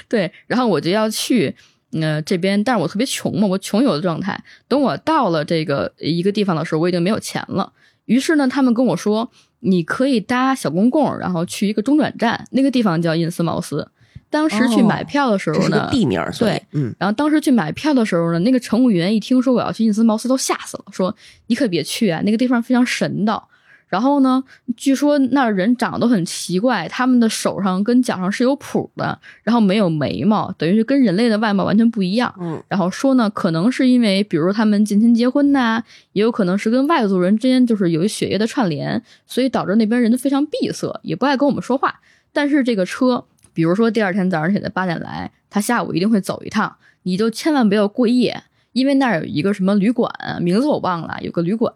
[0.09, 1.55] 对，然后我就要去，
[1.93, 4.39] 呃，这边，但是我特别穷嘛，我穷游的状态。
[4.69, 7.73] 等我到了这个一个地方的时候，我已经没有钱了。
[8.07, 13.89] 于是呢，他们跟我说，你可以搭小公共，然后去一个中转站，那个地方叫印斯茅斯。
[14.29, 16.95] 当时去买票的时候呢，地名对，嗯。
[16.99, 21.15] 然后当时去买票的时候呢，那个乘务员一听说我要去印斯茅斯，都吓死了，说
[21.47, 23.49] 你可别去啊，那个地方非常神道。
[23.89, 24.43] 然后呢？
[24.77, 32.35] 据说那儿人长得都很奇怪，他们的手上跟脚上是有蹼的，然后没有眉毛，等于是跟人类的外貌完全不一样。
[32.41, 42.01] 嗯，然后说呢，可能是因为，比如他们近亲结婚呐，也有可能是跟外族人之间就是有一血液的串联，所以导致那边人都非常闭塞，也不爱跟我们说话。
[42.33, 48.43] 但是这个车，比如说第二天早上起来八点来，他下午一定会走一趟，你就千万不要过夜，
[48.73, 51.73] 因为那儿有一个什么旅馆，名字我忘了，有个旅馆。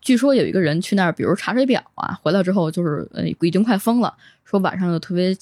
[0.00, 5.36] 据说有一个人去那儿，比如查水表啊，回来之后就是呃已经快疯了，说晚上有特别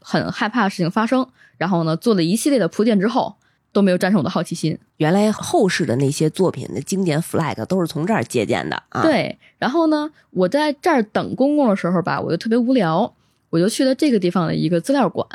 [0.00, 3.34] 很害怕的事情发生，然后呢做了一系列的铺垫之后
[3.72, 4.78] 都没有战胜我的好奇心。
[4.98, 9.02] 原来后世的那些作品的经典 flag 都是从这儿借鉴的啊。
[9.02, 13.12] 对，然后呢我在这儿等公公的时候吧，我就特别无聊，
[13.50, 15.26] 我就去了这个地方的一个资料馆，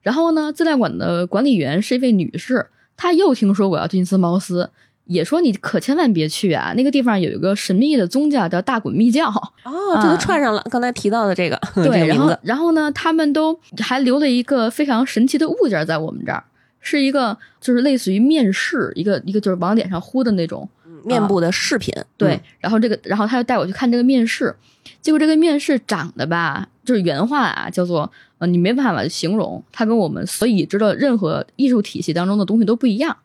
[0.00, 2.66] 然后呢资料馆的管理员是一位女士，
[2.96, 4.70] 她又听说我要进斯茅斯。
[5.12, 9.28] 也说你可千万别去啊，那个地方有一个神秘的宗教叫大滚密教。
[9.28, 16.42] 哦，这都串上了，刚才提到的这个 这个对，然后然后呢，他们都还留了一个非常神奇的物件在我们这儿，
[16.80, 20.68] 是一个就是类似于面饰，一个一个就是往脸上呼的那种。
[21.04, 24.54] 面部的饰品，对，嗯，然后这个，然后他就带我去看这个面试，
[25.00, 33.16] 结果这个面试长得吧，就是原话啊，叫做呃，你没办法形容，它跟我们所已知的任何艺术体系当中的东西都不一样，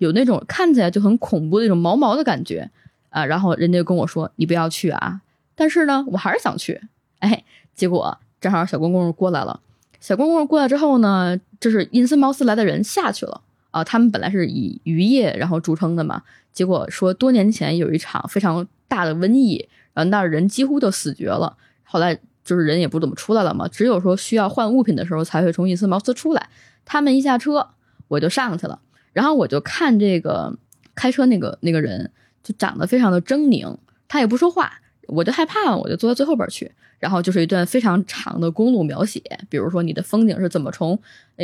[0.00, 2.68] 有那种看起来就很恐怖的那种毛毛的感觉
[3.10, 3.24] 啊。
[3.24, 5.20] 然后人家跟我说，你不要去啊，
[5.54, 6.80] 但是呢，我还是想去，
[7.18, 9.60] 哎，结果正好小公公过来了，
[10.00, 16.22] 小公公过来之后呢，就是因斯茅斯来的人下去了啊，他们本来是以渔业然后著称的嘛。
[16.52, 21.56] 结果说，多年前有一场非常大的瘟疫，然后那人几乎都死绝了。
[21.84, 26.48] 后来就是人也不怎么出来了嘛，只有说需要换物品的时候才会从伊斯茅斯出来。
[26.84, 27.68] 他们一下车，
[28.08, 28.80] 我就上去了，
[29.12, 30.56] 然后我就看这个
[30.94, 32.10] 开车那个那个人，
[32.42, 33.76] 就长得非常的狰狞，
[34.08, 34.72] 他也不说话，
[35.08, 36.70] 我就害怕了，我就坐到最后边去。
[36.98, 41.00] 然后就是一段非常长的公路描写，比如说你的风景是怎么从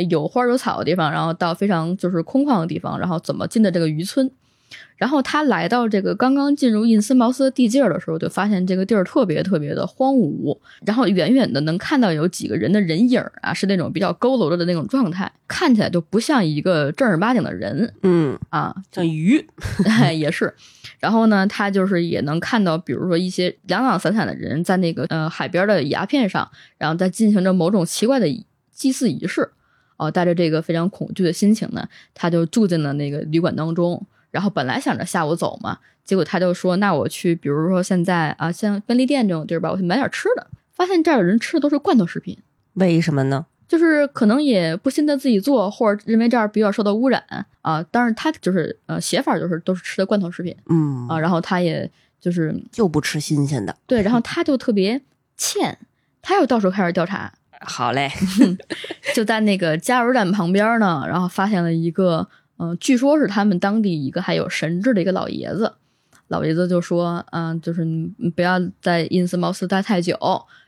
[0.07, 4.29] 有花有草的地方，然后到非常就是空旷的地方，然后怎么进的这个渔村。
[4.97, 19.47] 然后他来到这个刚刚进入印斯茅斯的地界儿的时候，就发现这个地儿特别特别的荒芜，然后远远的能看到有几个人的人影儿啊，是那种比较佝偻着的那种状态，看起来就不像一个正儿八经的人嗯，啊，像鱼，
[20.17, 20.53] 也是。
[20.99, 26.49] 然后呢，他就是也能看到，比如说一些懒懒散散的人在那个呃海边的崖片上，
[26.79, 28.27] 然后在进行着某种奇怪的
[28.71, 29.51] 祭祀仪式。
[29.97, 34.05] 哦，带着这个非常恐惧的心情呢，他就住进了那个旅馆当中。
[34.31, 42.37] 然后本来想着下午走嘛，结果他就说：“那我去，比如说现在啊，像便利店这种地儿吧，我去买点吃的。”发现这儿的人吃的都是罐头食品，
[42.73, 43.45] 为什么呢？
[43.67, 47.21] 就是可能也不心得自己做，或者认为这儿比较受到污染
[47.61, 47.83] 啊。
[47.91, 51.19] 当然他就是呃写法就是都是吃的罐头食品嗯啊。
[51.19, 51.89] 然后他也
[52.21, 53.75] 就是就不吃新鲜的。
[53.85, 55.01] 对，然后他就特别
[55.35, 55.77] 欠，
[56.21, 58.09] 他又到处开始调查，好嘞，
[59.13, 65.73] 就在那个加油站旁边呢，然后发现了一个，嗯、据说是他们当地一个还有神智的一个老爷子。
[66.27, 70.17] 老爷子就说，嗯、就是你不要在因斯茅斯待太久，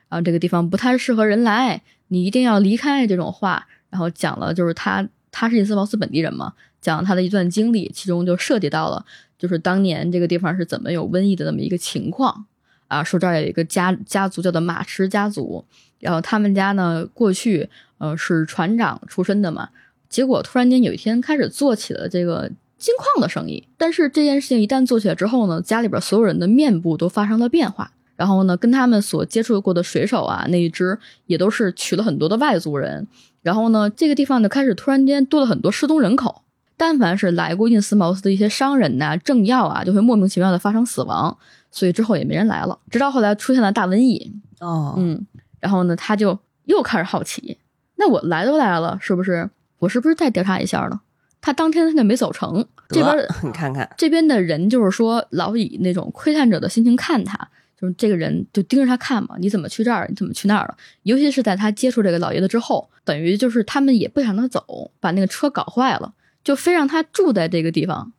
[0.07, 3.67] 然后这个地方不太适合人来，你一定要离开这种话。
[3.89, 9.03] 然后讲了，就是他他是因斯茅斯本地人嘛，讲了他的一段经历，其中就涉及到了，
[9.37, 12.45] 就是当年这个地方是怎么有瘟疫的这么一个情况
[12.87, 13.03] 啊。
[13.03, 15.65] 说这儿有一个家家族叫做马什家族，
[15.99, 19.69] 然后他们家呢过去呃是船长出身的嘛，
[20.09, 27.91] 结果突然间有一天开始做起了这个金矿的生意，但是这件事情一旦做起来之后呢，家里边所有人的面部都发生了变化。
[28.15, 33.07] 然后呢，跟他们所接触过的水手啊，那一支也都是娶了很多的外族人。
[33.41, 36.41] 然后呢，这个地方呢开始突然间多了很多失踪人口。
[36.75, 41.37] 但凡是来过印斯茅斯的一些商人呐、政要啊，就会莫名其妙的发生死亡，
[41.71, 42.79] 所以之后也没人来了。
[42.89, 45.27] 直到后来出现了大瘟疫，哦，嗯，
[45.59, 47.57] 然后呢，他就又开始好奇，
[47.97, 50.99] 那我来都来了，是不是我是不是再调查一下呢？
[51.41, 60.75] 他当天他就没走成，这边得 你看看，这边的人就是说老以那种窥探者的心情看他，就是这个人就盯着他看嘛，你怎么去这儿，你怎么去那儿了？
[61.03, 66.13] 尤其是在他接触这个老爷子之后，等于就是他们也不想让他走，把那个车搞坏了，
[66.43, 68.11] 就非让他住在这个地方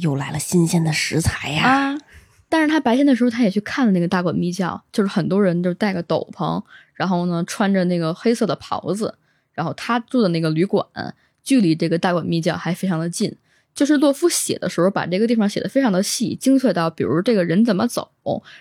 [0.00, 1.64] 又来了新鲜的食材呀！
[1.66, 1.98] 啊。
[2.48, 6.62] 但是他白天的时候，他也去看了那个大管密教，就是很多人就带个斗篷，
[6.94, 9.14] 然后呢穿着那个黑色的袍子，
[9.56, 10.86] 然后他住的那个旅馆
[11.42, 13.34] 距离这个大馆密教还非常的近。
[13.74, 18.10] 就是洛夫写的时候，把这个地方写的非常的细，精确到比如这个人怎么走，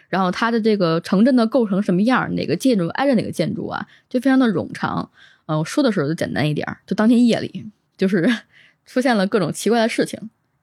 [0.10, 5.10] 然后他的这个城镇的构成什么样，哪个建筑挨着哪个建筑啊，就非常的冗长。
[5.46, 8.30] 嗯、我说的时候就简单一点，就当天夜里就是
[8.86, 10.20] 出现了各种奇怪的事情，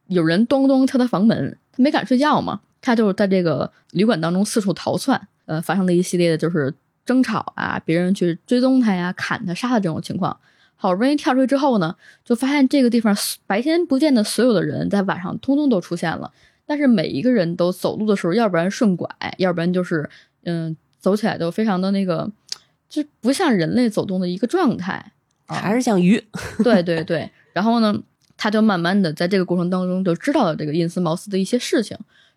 [0.08, 10.36] 有人咚咚敲他房门，他没敢睡觉嘛，他就在这个旅馆当中四处逃窜，呃，发生了一系列的就是争吵啊，别人去追踪他呀、砍他、杀他这种情况。
[10.76, 13.14] 好不容易跳出去之后呢，就发现这个地方
[13.46, 16.32] 白天不见的所有的人，在晚上通通都出现了。
[16.66, 20.08] 但是每一个人都走路的时候，要不然顺拐，要不然就是
[20.44, 22.30] 嗯，走起来都非常的那个，
[22.88, 25.12] 就不像人类走动的一个状态。
[25.46, 26.22] 啊还是像鱼，
[26.64, 27.94] 对对对，然后呢，
[28.36, 31.96] 他就慢慢的在这个过程当中就知道了这个印斯茅斯的一些事情，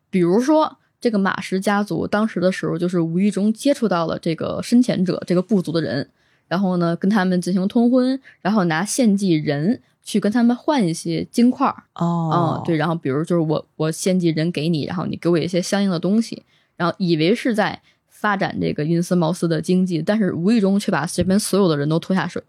[0.10, 6.10] 比如说这个马什家族当时的时候，就是无意中接触到了这个深潜者这个部族的人，
[6.48, 16.41] 然后呢跟他们进行通婚，然后拿献祭人去跟他们换一些金块儿，哦嗯，对，然后比如就是我我献祭人给你，然后你给我一些相应的东西，
[16.76, 22.41] 然后以为是在发展这个因斯茅斯的经济，但是无意中却把这边所有的人都拖下水。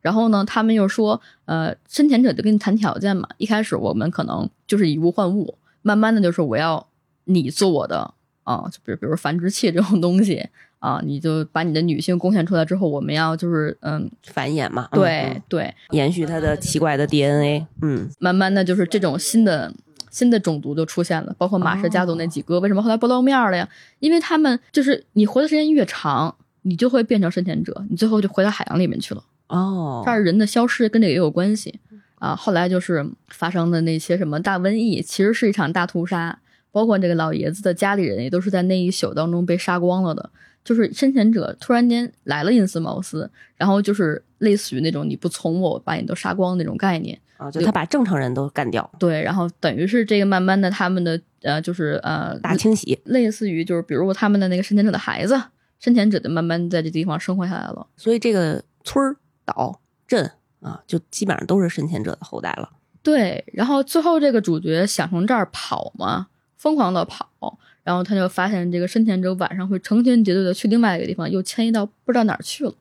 [0.00, 6.87] 然后呢，他们又说，呃，深潜者就跟你谈条件嘛，一开始我们可能就是以物换物，慢慢慢的就是我要
[7.28, 19.72] 你做我的啊，就比如比如繁殖器这种东西啊，你就把你的女性贡献出来之后，我们要就是嗯，繁衍嘛，对、嗯对，延续它的奇怪的 DNA，嗯，慢慢的就是这种新的
[20.10, 23.68] 新的种族就出现了，包括马氏家族那几个，为什么后来不露面了呀？
[23.98, 29.22] 因为他们就是你活的时间越长，你就会变成深潜者，你最后就回到海洋里面去了。
[29.48, 31.80] 哦，但是人的消失跟这个也有关系
[32.16, 32.36] 啊。
[32.36, 36.38] 后来就是发生的那些什么大瘟疫，其实是一场大屠杀，
[36.72, 40.30] 包括这个老爷子的家里人也都是在那一宿当中被杀光了的。
[40.64, 47.18] 就是深潜者突然间来了因斯茅斯，然后就是类似于那种你不从我，我把你都杀光那种概念。
[47.38, 55.40] 啊，就他把正常人都干掉，对，然后等于是这个慢慢的他们的呃就是呃大清洗，类似于就是比如他们的那个深潜者的孩子，
[55.78, 57.86] 深潜者就慢慢在这地方生活下来了。
[57.96, 60.28] 所以这个村儿、岛、镇
[60.60, 62.68] 啊，就基本上都是深潜者的后代了。
[63.02, 66.26] 对，然后最后这个主角想从这儿跑嘛，
[66.58, 72.74] 疯狂的跑，然后他就发现这个深潜者晚上会成群结队的去另外一个地方，又迁移到不知道哪儿去了，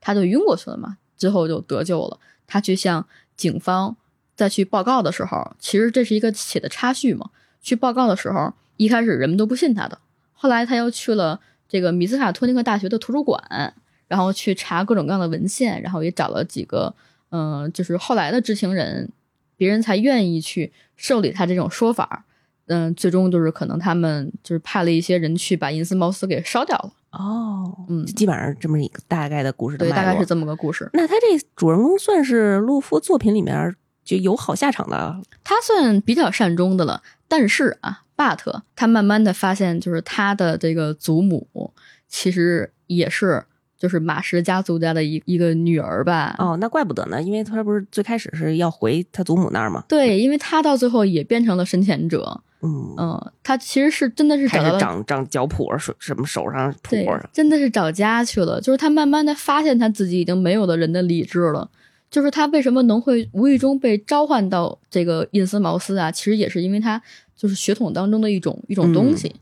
[0.00, 2.18] 他就晕过去了嘛，最后就得救了。
[2.46, 3.96] 他去向警方
[4.36, 7.30] 再去报告的时候，其实这是一个写的插叙嘛。
[7.60, 9.98] 去报告的时候，一开始人们都不信他的，
[10.32, 13.74] 后来他又去了这个米斯卡托尼克大学的图书馆，
[14.06, 16.94] 然后去查各种各样的文献，然后也找了几个
[17.30, 19.10] 嗯、就是后来的知情人，
[19.56, 22.24] 别人才愿意去受理他这种说法。
[22.66, 26.92] 嗯，最终就是可能他们就是派了一些人去把银丝茅斯给烧掉了。
[27.10, 30.88] 哦，嗯基本上这么一个大概的故事的对，大概是这么个故事。
[30.94, 41.72] 那他这主人公算是洛夫作品里面就有好下场的，他算比较善终的了，但是啊，but 他慢慢的发现，就是他的这个祖母
[42.08, 43.44] 其实也是
[43.78, 46.34] 就是马氏家族家的一一个女儿吧。
[46.38, 49.84] 哦，那怪不得呢，因为他不是最开始是要回他祖母那儿吗？
[49.86, 52.40] 对，因为他到最后也变成了深潜者。
[52.64, 58.60] 嗯，嗯，他其实是真的是找开始到长长脚蹼，手什么手上蹼上，真的是找家去了。
[58.60, 61.70] 就是他慢慢的发现他自己已经没有了人的理智了。
[62.10, 66.10] 就是他为什么能会无意中被召唤到这个印斯茅斯啊？
[66.10, 67.02] 其实也是因为他
[67.36, 69.34] 就是血统当中的一种一种东西。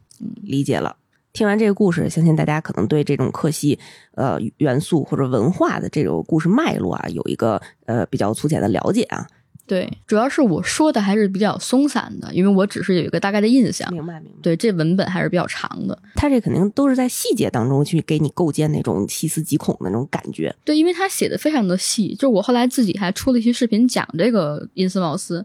[0.42, 0.96] 理解了。
[1.34, 3.78] 听完这个故事，相信大家可能对这种克西
[4.14, 9.26] 呃元素或者文化的这种故事脉络啊，有一个呃比较粗浅的了解啊。
[9.72, 13.90] 对，主要是我说的还是比较松散的，因为我只是有一个大概的印象。
[13.90, 14.38] 明白明白。
[14.42, 15.98] 对，这文本还是比较长的。
[16.14, 20.54] 他这肯定都是在细节当中去给你构建那种细思极恐的那种感觉。
[20.62, 25.42] 对，因为他写的非常的细，就是我后来自己还出了一些视频讲这个因斯茅斯，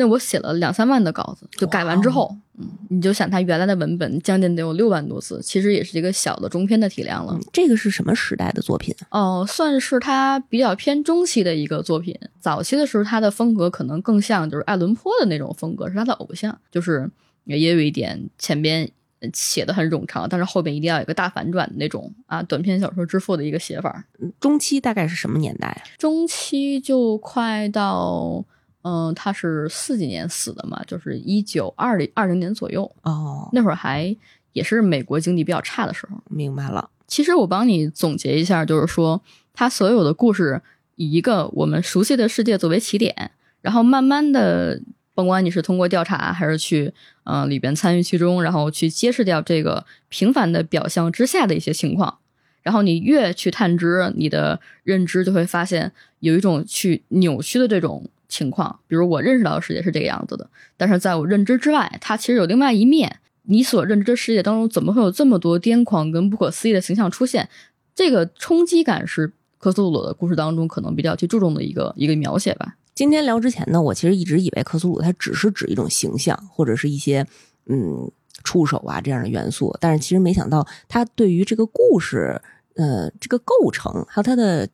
[0.00, 7.34] 那我写了两三万的稿子，就改完之后，嗯，你就想他原来的文本将近得有六万多字，其实也是一个小的中篇的体量了。
[7.34, 9.20] 嗯，这个是什么时代的作品啊？
[9.20, 12.18] 哦，算是他比较偏中期的一个作品。
[12.40, 17.10] 早期的时候，他的风格可能更像就是爱伦坡的那种风格，是他的偶像，就是
[17.44, 24.02] 也有一点前边呃写的很冗长，但是后边一定要有一个大反转的那种啊，短篇小说之父的一个写法。
[24.18, 25.82] 嗯中期大概是什么年代啊？
[25.98, 28.42] 中期就快到，
[28.82, 34.16] 嗯、他是四几年死的嘛，就是一九二零二零年左右，哦，那会儿还
[34.52, 36.16] 也是美国经济比较差的时候。
[36.28, 36.88] 明白了。
[37.06, 39.20] 其实我帮你总结一下，就是说
[39.52, 40.62] 他所有的故事
[40.96, 44.80] 以一个我们熟悉的世界作为起点，然后慢慢的，
[45.14, 46.92] 甭管你是通过调查还是去
[47.24, 52.18] 呃里边参与其中，然后去揭示掉这个平凡的表象之下的一些情况。
[52.62, 55.90] 然后你越去探知，你的认知就会发现
[56.20, 58.80] 有一种去扭曲的这种情况。
[58.86, 63.18] 比如我认识到的世界是这个样子的，但是在我认知之外，它其实有另外一面。
[63.44, 67.48] 你所认知的世界当中，怎么会有这么多癫狂跟不可思议的形象出现？
[67.94, 72.76] 这个冲击感是科苏鲁的故事当中可能比较去注重的一个一个描写吧。
[72.94, 77.26] 今天聊之前呢，我其实一直以为克苏鲁它只是指一种形象，或者是一些
[77.66, 78.12] 嗯
[78.44, 82.40] 触手啊这样的元素，但是其实没想到它对于这个故事，
[82.74, 84.68] 呃，这个构成还有它的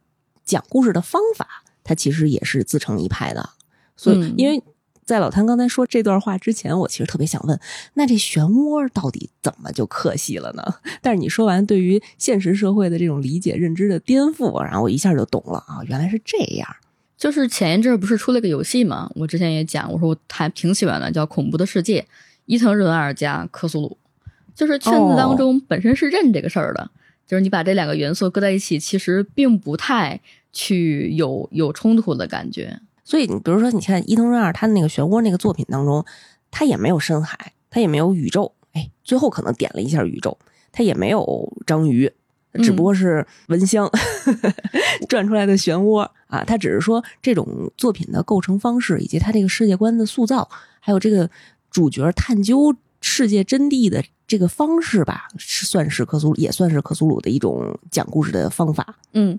[0.44, 3.50] 讲故事的方法，它其实也是自成一派的。
[3.96, 4.62] 所以，嗯因为
[5.04, 7.58] 在老谭刚才说这段话之前，我其实特别想问，
[7.94, 10.62] 那这漩涡到底怎么就克系了呢？
[11.00, 16.68] 但是你说完对于现实社会的这种理解认知的颠覆，然后我一下就懂了啊，原来是这样。
[17.16, 19.08] 就是前一阵儿不是出了个游戏嘛？
[19.14, 22.00] 我之前也讲，我说我还挺喜欢的，叫《恐怖的世界》，
[22.44, 23.96] 伊藤润二加克苏鲁，
[24.54, 26.90] 就是圈子当中本身是认这个事儿的，
[27.26, 30.20] 就是你把这两个元素搁在一起，其实并不太
[30.56, 32.80] 去有有冲突的感觉。
[33.04, 36.02] 所以你比如说，你看伊藤润二他的那个漩涡那个作品当中，
[36.50, 40.36] 他也没有深海，他也没有宇宙，哎，最后可能点了一下宇宙，
[40.72, 42.10] 他也没有章鱼，
[42.62, 43.88] 只不过是蚊香、
[45.08, 46.42] 转出来的漩涡啊。
[46.44, 50.48] 他只是说这种作品的构成方式，以及他这个世界观的塑造，
[50.80, 51.30] 还有这个
[51.70, 58.98] 主角探究世界真谛的这个方式吧，是算是克苏鲁，也算是克苏鲁的一种讲故事的方法。
[59.12, 59.38] 嗯，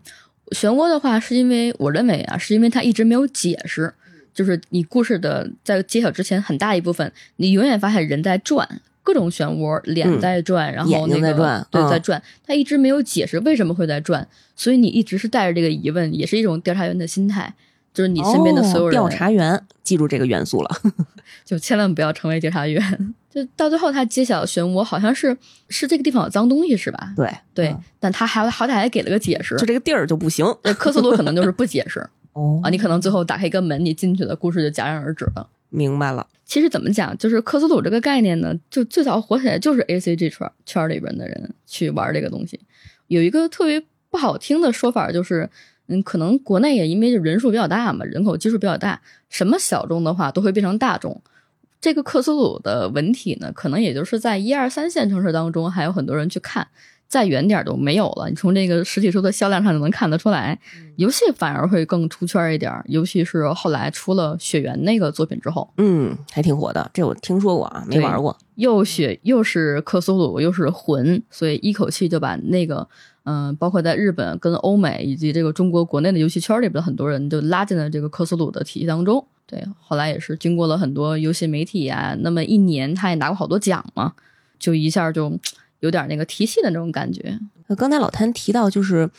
[0.51, 3.93] 漩涡的话，是因为我认为啊，是因为它一直没有解释，
[4.33, 8.81] 就是你故事的在揭晓之前，很大一部分你永远发现人在转。
[9.03, 12.21] 各种漩涡，脸在转，然后那个在转，对，在转。
[12.45, 17.53] 他一直没有解释为什么会在转，所以你一直是带着这个疑问，也是一种调查员的心态，
[17.97, 18.91] 就是你身边的所有人。
[18.91, 20.69] 调查员，记住这个元素了，
[21.43, 23.15] 就千万不要成为调查员。
[23.27, 25.35] 就到最后，他揭晓漩涡好像是
[25.67, 27.11] 是这个地方有脏东西，是吧？
[27.15, 30.45] 对对，但他还好歹还给了个解释，就这个地儿就不行。
[30.77, 35.49] 科斯鲁可能就是不解释 哦啊，你可能最后打开一个门，你进去的故事就戛然而止了。
[35.69, 36.27] 明白了。
[36.45, 42.59] 其实怎么讲，就是克苏鲁这个概念呢，就最早火起来就是 A C G 圈圈里边的人去玩这个东西。
[43.07, 45.49] 有一个特别不好听的说法，就是
[45.87, 51.21] 嗯，可能国内也因为人数比较大嘛，人口基数比较大，什么小众的话都会变成大众。
[51.79, 56.67] 这个克苏鲁的文体呢，可能也就是在一二三线城市当中还有很多人去看。
[57.07, 60.59] 再远点都没有了，你从这个实体书的销量上就能看得出来，
[60.97, 66.91] 游戏反而会更出圈一点，尤其是后来出了《雪原》那个作品之后，嗯，还挺火的。
[66.93, 68.37] 这我听说过啊，没玩过。
[68.55, 72.85] 又雪又是克苏鲁又是魂，所以一口气就把那个，
[73.23, 79.25] 嗯，包括在日本跟欧美以及这个中国国内的游戏圈里边的很多人就拉进了这个克苏鲁的体系当中。
[79.45, 84.11] 对，后来也是经过了很多游戏媒体啊，那么一年他也拿过好多奖嘛，
[84.59, 85.39] 就一下就。
[85.79, 87.39] 有点那个提系的那种感觉。
[87.77, 89.09] 刚才老谭提到，就是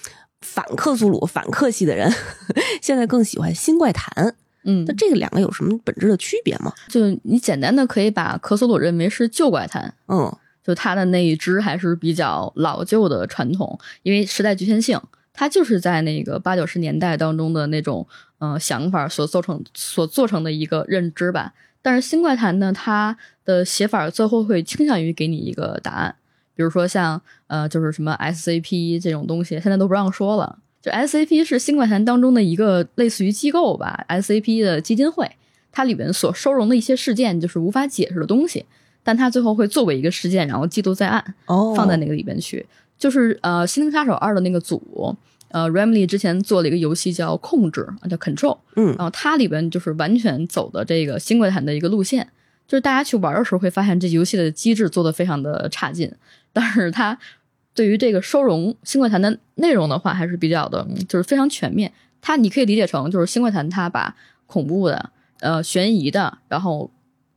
[0.40, 2.10] 反克苏鲁、反克系的人，
[2.80, 4.34] 现在更喜欢新怪谈。
[4.64, 6.72] 嗯，那这个两个有什么本质的区别吗？
[6.88, 9.94] 就你简单的可以把克苏鲁认为是旧怪谈。
[10.08, 15.00] 嗯，就他的那一支还是比较老旧的传统，因为时代局限性，
[15.32, 18.06] 它就是在那个八九十年代当中的那种
[18.40, 21.54] 嗯想法所做成、所做成的一个认知吧。
[21.80, 26.16] 但是新怪谈呢，它的写法最后会倾向于给你一个答案。
[26.58, 30.58] 比如说像呃，就是什么 SCP 这种东西，现在都不让说了。
[30.82, 35.30] 就 SCP 是新怪谈当中的一个类似于机构吧，SCP 的基金会，
[35.70, 38.66] 它里面所收容的一些事件就是无法解释的东西，
[39.04, 41.34] 但它最后会作为一个事件，然后记录在案，
[41.76, 42.66] 放在那个里边去。
[42.98, 45.16] 就是呃，《心灵杀手二》的那个组，
[45.52, 52.28] 呃，Remedy 之前做了一个游戏叫控制啊，叫 Control，嗯，然后它里边就是完全走的这个新怪谈的一个路线。
[52.66, 56.12] 就是大家去玩的时候会发现，这游戏的机制做的非常的差劲，
[56.52, 57.18] 但是它
[57.74, 61.92] 对于这个收容新怪谈的内容的话，还是比较的，就是非常全面。
[62.20, 64.14] 它你可以理解成，就是新怪谈它把
[64.46, 66.90] 恐怖的、呃悬疑的，然后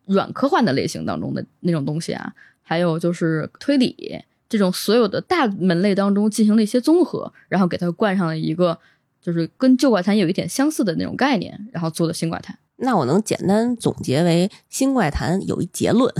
[0.05, 2.33] 软科幻的类型当中的那种东西啊，
[2.63, 8.77] 还有就是推理这种所有的大门类当中进行了一些综合，然后给它冠上了一个
[9.21, 12.57] 就是跟旧怪谈有一点相似的那种概念，然后做的新怪谈。
[12.81, 16.11] 那我能简单总结为新怪谈有一结论，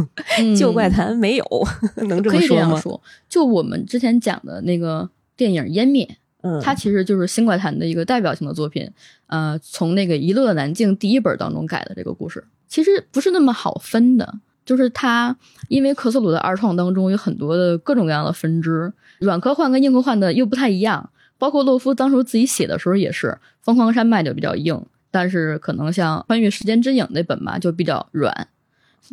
[0.58, 1.46] 旧怪谈没有，
[2.08, 2.80] 能这么说吗？
[3.28, 6.04] 就我们之前讲的那个电影《湮灭》，
[6.42, 8.90] 嗯，它其实就是新怪谈的一个代表性的作品。
[9.26, 14.40] 呃，从那个《遗落的南境》第一本当中改的这个故事，其实不是那么好分的。
[14.64, 15.36] 就是它，
[15.68, 21.10] 因为克苏鲁的二创当中有很多的各种各样的分支，软科幻跟硬科幻的又不太一样。
[21.38, 23.26] 包括洛夫当初自己写的时候也是，
[23.60, 24.84] 《疯狂山脉》就比较硬。
[25.10, 28.48] 但是可能像《穿越时间之影》那本吧，就比较软，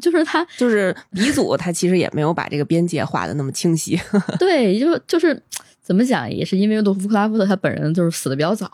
[0.02, 4.00] 就是他就是鼻祖，他其实也没有把这个边界画的那么清晰。
[4.39, 5.41] 对，就就是
[5.82, 8.70] 怎么讲，也是因为洛夫克拉夫特他本人就是死的比较早，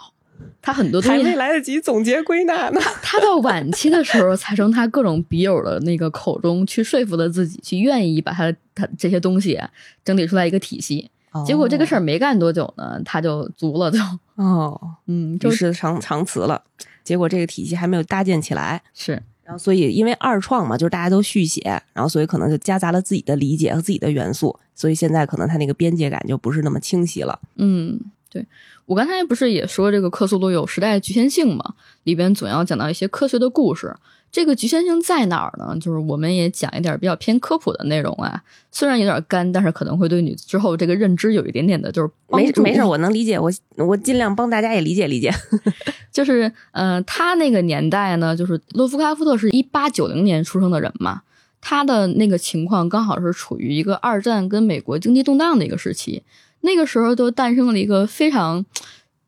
[0.61, 2.79] 他很多东西还没来得及总结归纳呢。
[3.01, 9.59] 他到晚期的时候，才从他各种笔友的那个口中去说服了自己，去愿意把他他这些东西
[10.03, 11.09] 整理出来一个体系。
[11.45, 13.99] 结果这个事儿没干多久呢，他就足了，就
[14.39, 16.63] 哦，嗯，就是长长辞了。
[17.03, 19.11] 结果这个体系还没有搭建起来，是，
[19.43, 21.61] 然后所以因为二创嘛，就是大家都续写，
[21.91, 27.37] 然后所以可能就夹杂了自己的理解和自己的元素，所以现在可能它那个边界感就不是那么清晰了。
[27.55, 28.45] 嗯，对
[28.85, 31.73] 我刚才不是也说这个克苏鲁有时代局限性嘛，
[32.03, 33.93] 里边总要讲到一些科学的故事。
[34.31, 35.75] 这个局限性在哪儿呢？
[35.79, 45.33] 就是我们也讲一点比较偏科普的内容啊，虽然有点干，但是可能会对你之后这个认知有一点点的，就是没没事，我能理解，我我尽量帮大家也理解理解。
[46.11, 51.23] 就是呃，他那个年代呢，就是洛夫克拉夫特是一八九零年出生的人嘛，
[51.59, 56.21] 他的那个情况刚好是处于一个二战跟美国经济动荡的一个时期，
[56.61, 58.65] 那个时候就诞生了一个非常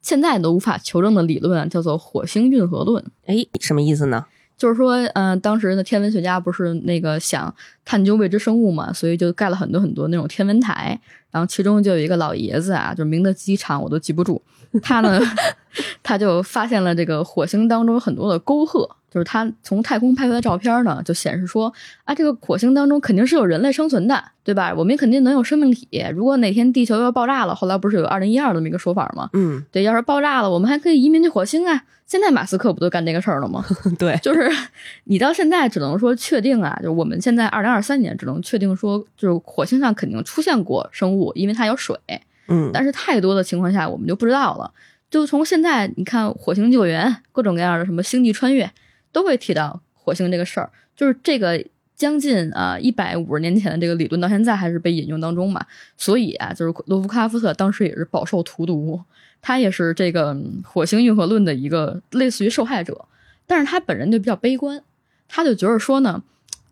[0.01, 3.03] 现在都无法求证的理论，叫做火星运河论。
[3.25, 4.25] 哎，什么意思呢？
[4.61, 7.51] 就是说，嗯，当时的天文学家不是那个想
[7.83, 10.99] 探究未知生物嘛，所以就盖了很多很多那种天文台。
[11.31, 14.39] 然后其中就有一个老爷子啊，就名字极长，我都记不住。
[14.83, 15.19] 他呢，
[16.03, 21.71] 他就发现了这个火星当中有很多的沟壑，就是他从太空拍回来的照片呢，就显示说
[22.05, 24.73] 啊，这个火星当中肯定是有人类生存的，对吧？
[24.73, 25.87] 我们肯定能有生命体。
[26.15, 29.29] 如果哪天地球要爆炸了，后来不是有二零一二这么一个说法吗？
[29.33, 31.83] 嗯，对，要是爆炸了，我们还可以移民去火星啊。
[32.07, 33.65] 现在马斯克不都干这个事儿了吗？
[33.99, 34.49] 对，就是
[35.05, 41.97] 你到现在只能说确定啊，就我们现在二零二三年只能确定说，就是火星上肯定出现过生物，因为它有水。
[42.47, 44.71] 嗯，但是太多的情况下，我们就不知道了。
[45.09, 48.69] 就从现在你看，火星救援各种各样的什么星际穿越，
[49.11, 50.69] 都会提到火星这个事儿。
[50.95, 51.63] 就是这个
[51.95, 55.65] 将近啊一百五十年前的这个理论，到现在还是被引用当中嘛。
[55.97, 59.01] 所以啊，就是罗夫卡夫特当时也是饱受荼毒。
[59.43, 63.05] 他也是这个火星运河论的一个类似于受害者，
[63.47, 64.79] 但是他本人就比较悲观，
[65.27, 66.21] 他就觉得说呢，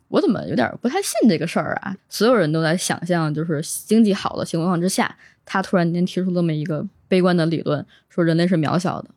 [0.10, 1.98] 我怎么有点不太信这个事儿啊？
[2.10, 9.10] 所有人都在想象，就是经济好的情况之下，他突然间提出这么一个悲观的理论，说人类是渺小的，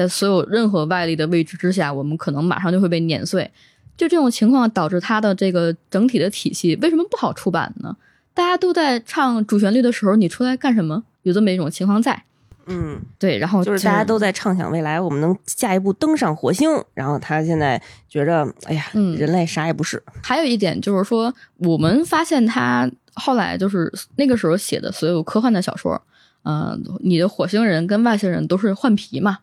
[0.00, 3.50] 在所有任何外力的位置之下，我们可能马上就会被碾碎。
[3.98, 7.94] 就这种情况导致他的这个整体的体系为什么不好出版呢？
[8.32, 11.04] 大家都在唱主旋律的时候，你出来干什么？
[11.22, 12.22] 有这么一种情况在。
[12.64, 16.70] 嗯，对，然后就是大家都在畅想未来，我们能下一步登上火星。
[16.94, 20.02] 然后他现在觉着，哎呀，嗯人类啥也不是。
[20.22, 26.00] 还有一点就是说，我们发现他后来就是那个时候写的所有科幻的小说，
[26.44, 29.40] 嗯、你的火星人跟外星人都是换皮嘛，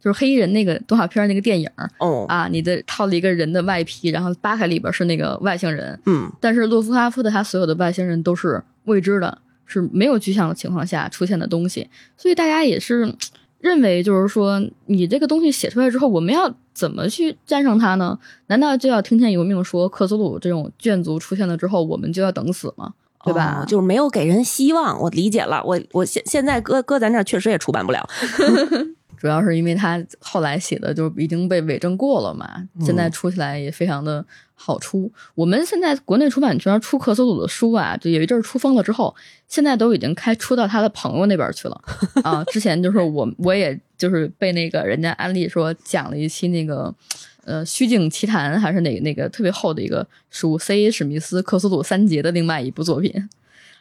[0.00, 13.14] 就是黑衣人那个动画片那个电影哦，啊，你的套了一个人的外皮，然后扒开里边是那个外星人，嗯，但是洛夫哈夫的他所有的外星人都是未知的，是没有具象的情况下出现的东西，所以大家也是
[13.58, 18.18] 认为，就是说你这个东西写出来之后，我们要怎么去战胜它呢？
[18.46, 22.94] 难道就要听天由命说克苏鲁这种眷族出现了之后，我们就要等死吗？
[23.22, 23.60] 对吧？
[23.62, 24.98] 哦就是没有给人希望。
[24.98, 28.08] 我理解了，我我现现在搁搁咱这儿确实也出版不了。
[29.20, 35.12] 主要是因为他后来写的就已经被伪证过了嘛，现在出起来也非常的好出。
[35.34, 39.14] 我们现在国内出版圈出克苏鲁的书啊，就有一阵儿出疯了之后，
[39.46, 41.78] 现在都已经开出到他的朋友那边去了
[42.24, 42.42] 啊。
[42.44, 46.94] 之前就是我我也就是被那个人家安利说讲了一期那个
[47.44, 50.90] 呃虚境奇谈还是哪那个特别厚的一个书，C.A.
[50.90, 53.28] 史密斯克苏鲁三杰的另外一部作品。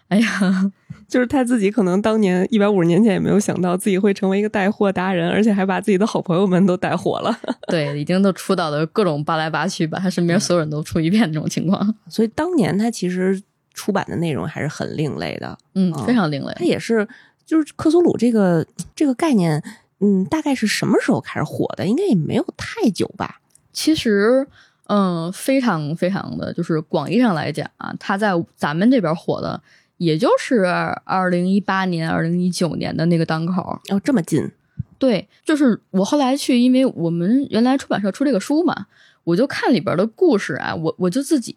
[0.10, 0.72] 哎呀，
[1.07, 7.39] 就是他自己可能当年一百五十年前也没有想到自己会成为一个带货达人，而且还把自己的好朋友们都带火了。
[7.70, 11.95] 对，已经都出道的各种扒来扒去，把他身边所有人都出一遍这种情况。
[12.07, 13.41] 所以当年他其实
[13.74, 15.57] 出版的内容还是很另类的。
[15.76, 16.51] 嗯哦，非常另类。
[16.55, 17.07] 他也是，
[17.45, 19.64] 就是克苏鲁这个这个概念，
[19.99, 21.86] 嗯，大概是什么时候开始火的？
[21.86, 23.39] 应该也没有太久吧。
[23.72, 24.47] 其实，
[24.88, 29.62] 嗯，非常非常的就是广义上来讲啊，它在咱们这边火的，
[30.00, 30.66] 也就是
[31.04, 33.80] 二零一八年、二零一九年的那个档口。
[33.89, 34.50] 哦，这么近，
[34.97, 38.88] 对，就是我后来去，因为我们原来出版社出这个书嘛，
[39.24, 41.56] 我就看里边的故事啊，我我就自己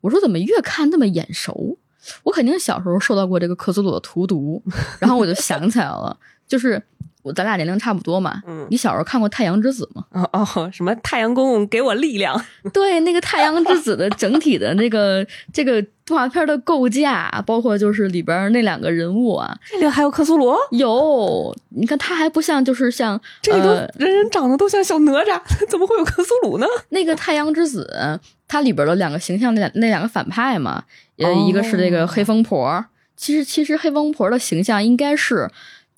[0.00, 1.78] 我说怎么越看那么眼熟？
[2.24, 4.60] 我肯定小时候受到过这个克苏鲁的荼毒，
[4.98, 6.18] 然后我就想起来了，
[6.48, 6.82] 就是
[7.22, 10.04] 我咱俩年龄差不多嘛，嗯你小时候看过《太阳之子》吗？
[10.10, 12.40] 哦哦，什么太阳公公给我力量？
[12.72, 26.66] 对，那个《太阳之子》的整体的那个这个动画片的构架，包括就是里边那两个人物啊，这里还有克苏鲁，有你看他还不像就是像这里都呃人人长得都像小哪吒， 怎么会有克苏鲁呢？
[26.88, 28.18] 那个太阳之子，
[28.48, 30.82] 它里边的两个形象，那两那两个反派嘛，
[31.18, 32.84] 呃，哦一个是这个黑风婆，
[33.16, 35.48] 其实其实黑风婆的形象应该是，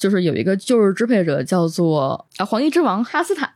[0.05, 3.49] 就是有一个旧日支配者叫做啊黄衣之王哈斯坦。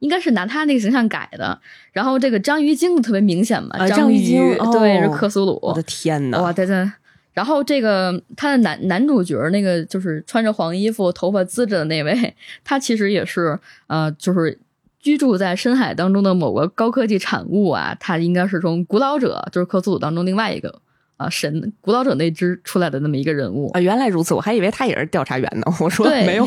[0.00, 1.58] 应该是拿他那个形象改的，
[1.90, 4.36] 然后这个章鱼精特别明显嘛，啊章章鱼精
[4.70, 6.42] 对哦是克苏鲁，我的天呐！
[6.42, 6.92] 哇，对对。
[7.32, 14.58] 然后这个他的男男主角那个就是穿着黄衣服、头发滋着的那位，他其实也是呃，就是
[15.00, 17.96] 居住在深海当中的某个高科技产物啊。
[17.98, 20.82] 他应该是从古老者，就是克苏鲁当中另外一个
[21.16, 23.70] 啊、神古老者那支出来的那么一个人物。
[23.72, 25.62] 啊，原来如此，我还以为他也是调查员呢。
[25.80, 26.46] 我说对没有，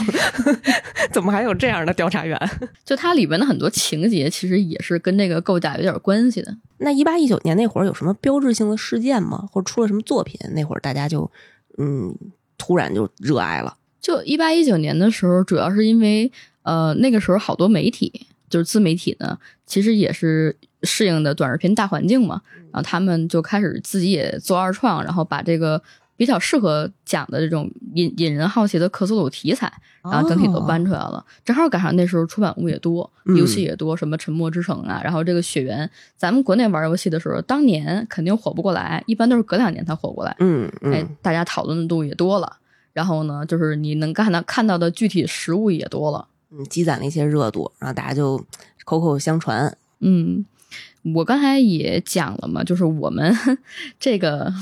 [1.11, 2.39] 怎么还有这样的调查员？
[2.85, 6.55] 就它里边的很多情节，其实也是跟这个构架有点关系的。
[6.77, 9.49] 那一八一九年那会儿有什么标志性的事件吗？
[9.51, 10.39] 或者出了什么作品？
[10.53, 11.29] 那会儿大家就
[11.77, 12.15] 嗯，
[12.57, 13.75] 突然就热爱了。
[13.99, 16.31] 就一八一九年的时候，主要是因为
[16.63, 25.81] 呃那个时候好多媒体就是自媒体呢，其实也是适应的短视频大环境嘛，然后他们就开始自己也做二创，然后把这个
[26.15, 29.71] 比较适合讲的这种引引人好奇的克苏鲁题材，
[30.03, 31.25] 然后整体都搬出来了。
[31.43, 40.35] 正好赶上那时候出版物也多，嗯游戏也多，什么《沉默之城》啊，然后这个《雪原》，咱们国内玩游戏的时候，当年肯定火不过来，一般都是隔两年才火过来。
[40.39, 42.57] 嗯嗯，哎，大家讨论的度也多了。
[42.91, 46.27] 然后呢，就是你能看到看到的具体实物也多了。
[46.51, 48.43] 嗯，积攒了一些热度，然后大家就
[48.83, 50.43] 口口相传，嗯，
[51.15, 53.35] 我刚才也讲了嘛，就是我们
[53.99, 54.53] 这个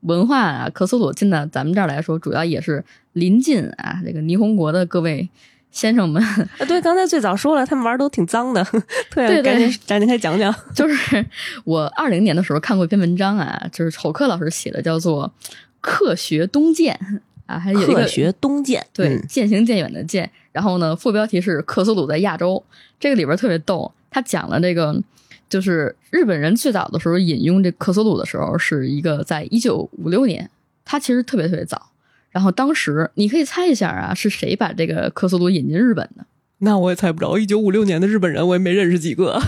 [0.00, 5.28] 文化啊，克苏鲁进到咱们这儿来说，主要也是临近啊这个霓虹国的各位
[5.70, 6.22] 先生们。
[6.22, 8.66] 啊，对，刚才最早说了，他们玩儿都挺脏的，
[9.14, 10.52] 对，对对赶紧赶紧开讲讲。
[10.74, 11.24] 就是
[11.64, 15.32] 我二零年的时候看过一篇文章啊，就是丑克老师写的，叫做
[15.80, 16.98] 《克学东渐》
[17.46, 20.28] 啊，还有一个克学东渐，对，嗯渐行渐远的渐。
[20.50, 22.62] 然后呢，副标题是克苏鲁在亚洲，
[22.98, 25.00] 这个里边特别逗，他讲了这个。
[25.52, 30.48] 就是日本人最早的时候引用这克苏鲁的时候，是一个在一九五六年，
[30.82, 31.90] 它其实特别特别早。
[32.30, 36.24] 然后当时你可以猜一下啊，是谁把这个克苏鲁引进日本的？
[36.60, 39.38] 那我也猜不着，一九五六年的日本人我也没认识几个。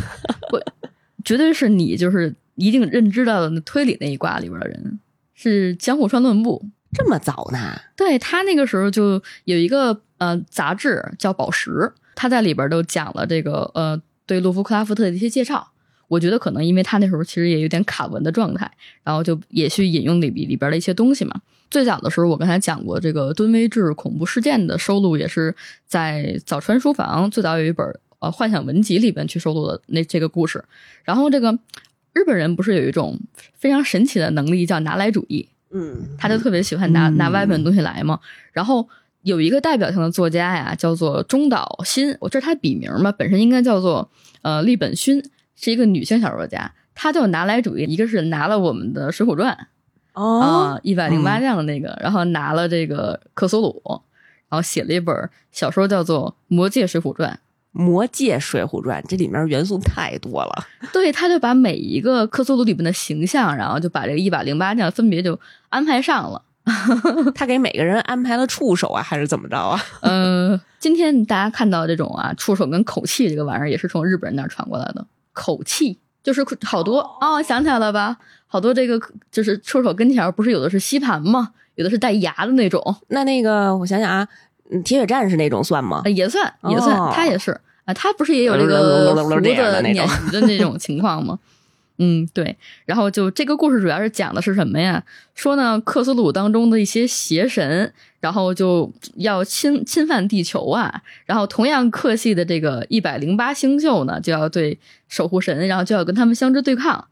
[1.25, 5.01] 绝对是你就是一定认知到的推理那一挂里边的人，
[5.33, 6.67] 是江户川乱步。
[6.93, 7.81] 这么早呢？
[7.97, 11.71] 对他那个时候就有一个呃杂志叫《宝石》，
[12.15, 15.73] 他在里边都讲了这个呃对洛夫克拉夫特的一些介绍。
[16.09, 18.71] 我觉得可能因为他那时候其实也有点卡文的状态，
[19.03, 21.41] 然后就也去引用里里边的一些东西嘛。
[21.71, 25.55] 最早的时候，我刚才讲过这个敦威治恐怖事件的收录，也是
[25.87, 27.85] 在早川书房最早有一本
[28.21, 30.63] 呃幻想文集里边去收录的那这个故事。
[31.03, 31.59] 然后这个
[32.13, 33.19] 日本人不是有一种
[33.55, 38.21] 非常神奇的能力叫拿来主义，嗯，他就特别喜欢拿嗯拿外面的东西来嘛。
[38.53, 38.89] 然后
[39.23, 44.09] 有一个代表性的作家呀，叫做中岛新，我这是他笔名嘛，本身应该叫做
[44.43, 45.25] 呃立本薰，
[45.57, 46.73] 是一个女性小说家。
[46.95, 49.53] 她就拿来主义，一个是拿了我们的《水浒传》
[50.21, 53.83] 哦啊，一百零八将的那个，然后拿了这个克苏鲁，
[54.49, 57.33] 然后写了一本小说叫做《魔界水浒传
[57.73, 60.65] 《魔界水浒传》这里面元素太多了。》。
[60.93, 65.39] 对，他就把每一个克苏鲁里面的形象，然后就把这个一百零八将分别就
[65.71, 66.43] 安排上了。
[67.35, 69.81] 他给每个人安排了触手啊，还是怎么着啊？
[70.01, 75.05] 呃，今天大家看到这种啊，触手跟口气这个玩意儿，也是从日本人那儿传过来的。
[75.35, 78.17] 口气就是好多哦，想起来了吧？
[78.47, 78.99] 好多这个
[79.31, 81.51] 就是触手跟前儿不是有的是吸盘吗？
[81.75, 84.27] 有的是带牙的那种，那那个我想想啊，
[84.71, 86.11] 嗯铁血战士那种算吗呃？
[86.11, 87.51] 也算也算，哦他也是
[87.85, 89.41] 啊，他不是也有这个胡子鲶
[89.83, 91.39] 那种鱼的那种情况吗？
[91.99, 92.57] 嗯，对。
[92.87, 95.05] 然后就这个故事主要是讲的是什么呀？
[95.35, 101.03] 说呢，克苏鲁当中的一些邪神，然后就要侵侵犯地球啊。
[101.25, 104.79] 然后同样克系的这个一百零八星宿呢，就要对
[105.09, 107.07] 守护神，然后就要跟他们相知对抗，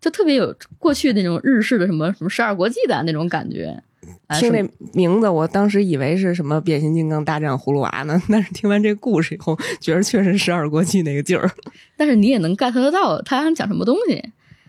[0.00, 3.82] 就特别有过去那种日式的什么什么十二国际的那种感觉。
[4.26, 11.50] 啊听什么这名字，我当时以为是什么变形金刚大战葫芦娃呢，但是听完这故事以后，觉得确实十二国际那个劲儿。
[11.96, 14.22] 但是你也能 get 得到他想讲什么东西。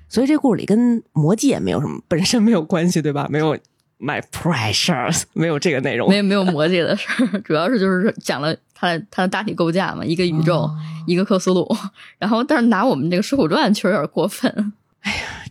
[0.09, 3.27] 所以这故事里跟魔界没有什么本身没有关系，对吧？
[3.29, 3.55] 没有
[3.97, 6.09] my precious，没有这个内容。
[6.09, 10.75] 没有没有魔界的事儿， 主要是就是讲了它的它的大体构架嘛，一个宇宙，哦
[11.07, 11.65] 一个克苏鲁，
[12.19, 14.73] 然后但是拿我们这个《水浒传》确实有点过分。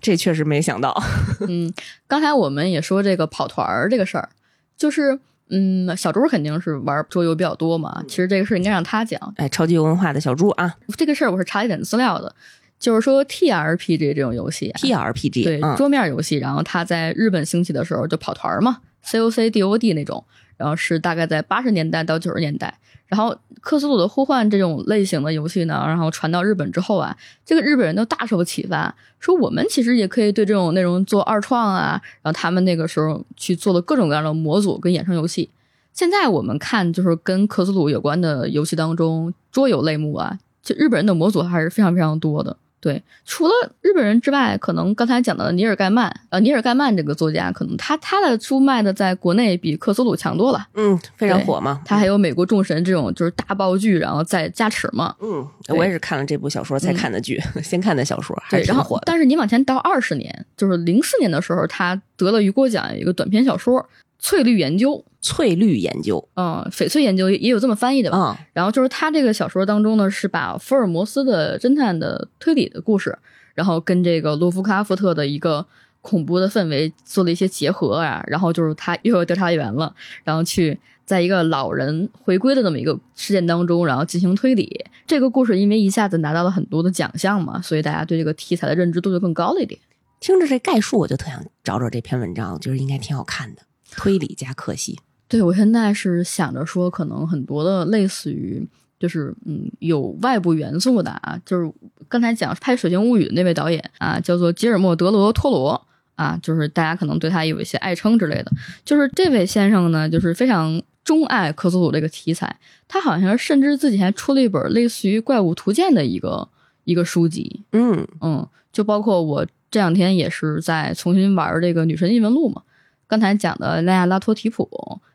[0.01, 0.94] 这确实没想到。
[1.48, 1.72] 嗯，
[2.07, 4.28] 刚才我们也说这个跑团儿这个事儿，
[4.76, 5.18] 就是
[5.51, 9.34] 嗯，小猪肯定是玩桌游比较多嘛，其实这个事儿应该让他讲。
[9.36, 12.34] 哎，超级有文化的小猪啊这个事儿我是查了一点资料的，
[12.78, 20.24] 就是说 T R P G 这种游戏、啊、，T R P G，对嗯桌面游戏，然后它在日本兴起的时候就跑团儿嘛，C O C D O D 那种，
[20.61, 35.49] 然后是大概在八十年代到九十年代，然后克苏鲁的呼唤这种类型的游戏呢，然后传到日本之后啊，这个日本人都大受启发，说我们其实也可以对这种内容做二创啊，然后他们那个时候去做了各种各样的模组跟衍生游戏。
[35.95, 42.59] 现在我们看就是跟克苏鲁有关的游戏当中，桌游类目啊，就日本人的模组还是非常非常多的。
[42.81, 43.53] 对，除了
[43.83, 50.66] 日本人之外，可能刚才讲到的尼尔盖曼，呃，尼尔盖曼这个作家，可能他他的书卖的在国内比克苏鲁强多了。
[50.72, 51.83] 嗯，非常火嘛。
[51.85, 55.14] 他还有美国众神这种就是大爆剧，然后再加持嘛。
[55.20, 59.03] 嗯，我也是看了这部小说才看的剧， 先看的小说，还对，然后是挺火的。
[59.05, 63.78] 但是你往前倒二十年，就是零四年的时候，他得了雨果奖，有一个短篇小说
[64.21, 68.18] 《翠绿研究》，翠绿研究嗯，翡翠研究也也有这么翻译的吧？
[68.18, 73.18] 啊，然后就是他这个小说当中呢，是把福尔摩斯的侦探的推理的故事，
[73.55, 75.66] 然后跟这个洛夫克拉夫特的一个
[76.03, 78.23] 恐怖的氛围做了一些结合啊。
[78.27, 84.85] 然后就是他又有调查员了，然后去在一个老人回归的这么一个事件当中，然后进行推理。
[85.07, 89.81] 这个故事因为一下子拿到了很多的奖项嘛，所以大家对这个题材的认知度就更高了一点。
[90.21, 93.62] 听着这概述，我就特想找找这篇文章，就是应该挺好看的。
[93.97, 98.66] 推理加克系，对我现在是想着说，可能很多的类似于
[98.99, 101.70] 就是嗯有外部元素的啊，就是
[102.09, 108.51] 刚才讲拍《水晶物语》的那位导演啊，叫做吉尔莫·德罗托罗啊，就是大家可能对他有一些爱称之类的。
[108.84, 116.49] 就是这位先生呢，就是非常钟爱克苏鲁这个题材，他好像甚至自己还出了一本类似于《怪物图鉴》的一个。
[116.84, 117.62] 一一个书籍。
[117.70, 122.62] 嗯嗯，就包括我这两天也是在重新玩这个《女神异闻录》嘛。
[123.11, 124.71] 刚才讲的莱亚拉托提普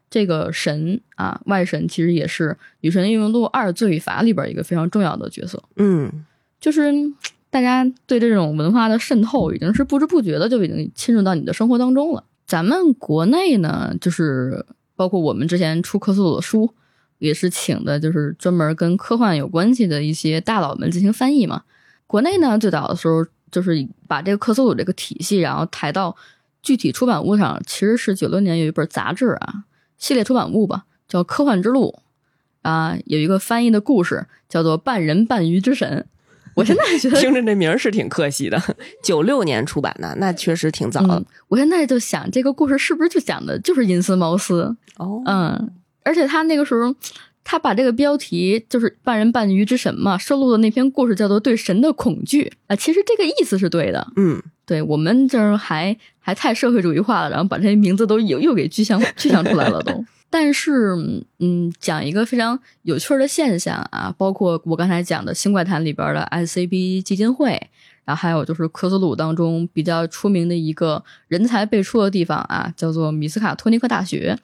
[0.10, 2.50] 这个神啊，外神其实也是
[2.82, 5.64] 《女神异闻录二：罪与罚》里边一个非常重要的角色。
[5.78, 6.26] 嗯
[6.60, 6.91] 就是
[7.50, 12.24] 大家对这种文化的渗透，已经是不知不觉的就已经侵入到你的生活当中了。
[12.46, 14.66] 咱们国内呢，就是
[14.96, 16.74] 包括我们之前出科斯鲁的书，
[17.20, 21.64] 也是请的就是专门跟科幻有关系的一些大佬们进行翻译嘛。
[22.08, 26.16] 国内呢，最早的时候就是把这个克苏鲁这个体系，然后抬到
[26.66, 29.66] 具体出版物上，其实是九六年有一本杂志啊，
[29.99, 31.99] 系列出版物吧，叫《科幻之路》
[32.68, 36.07] 啊，有一个翻译的故事叫做《半人半鱼之神》。
[36.55, 38.59] 我现在觉得听着这名儿是挺客气的，
[39.03, 41.16] 九六年出版的，那确实挺早的。
[41.16, 41.26] 嗯。
[41.49, 44.76] 我现在就想，这个故事是不是就讲的就是阴司茅斯？
[44.97, 45.72] 哦，嗯，
[46.03, 46.95] 而且他那个时候，
[47.43, 54.07] 他把这个标题就是“半人半鱼之神”嘛，收录的那篇故事叫做《对神的恐惧》啊、其实这个意思是对的。
[54.16, 55.95] 嗯对我们就是还
[56.26, 60.03] 还太社会主义化了，然后把这些名字都又又给具象具象出来了都。
[60.28, 60.95] 但是，
[61.38, 67.61] 嗯，讲一个非常有趣儿的现象啊，包括我刚才讲的《新怪谈》里边的 SCB 基金会，
[68.05, 74.36] 然后还有就是科索鲁当中比较出名的一个人才辈出的地方啊，叫做米斯卡托尼克大学。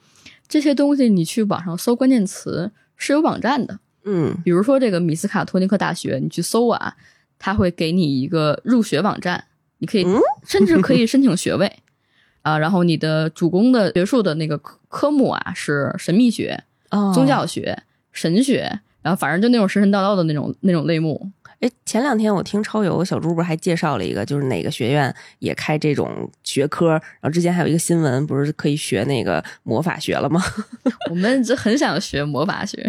[0.46, 6.94] 这些东西你去网上搜关键词是有网站的，嗯比如说这个米斯卡托尼克大学，你去搜啊，
[7.40, 9.44] 它会给你一个入学网站，
[9.82, 11.70] 你可以嗯甚至可以申请学位
[12.42, 12.56] 啊。
[12.56, 21.30] 然后你的主攻的学术的那个科科目啊是神秘学、哦宗教学、神学，然后反正就那种神神叨叨的那种那种类目。
[21.58, 30.42] 哎，前两天我听超游小猪不是还介绍了一个，就是哪个学院也开这种学科，然后之前还有一个新闻，不是可以学那个魔法学了吗？
[31.10, 32.84] 我们就很想学魔法学，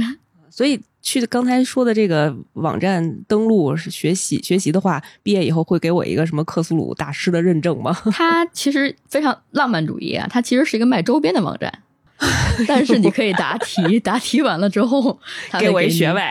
[0.50, 7.96] 所以去刚才说的这个网站登录是学习学习的话，毕业以后会给我一个什么克苏鲁大师的认证吗？
[8.12, 11.72] 他其实非常浪漫主义啊，他其实是一个卖周边的网站。
[12.68, 16.22] 但是你可以答题，答题完了之后，它会给我一学位。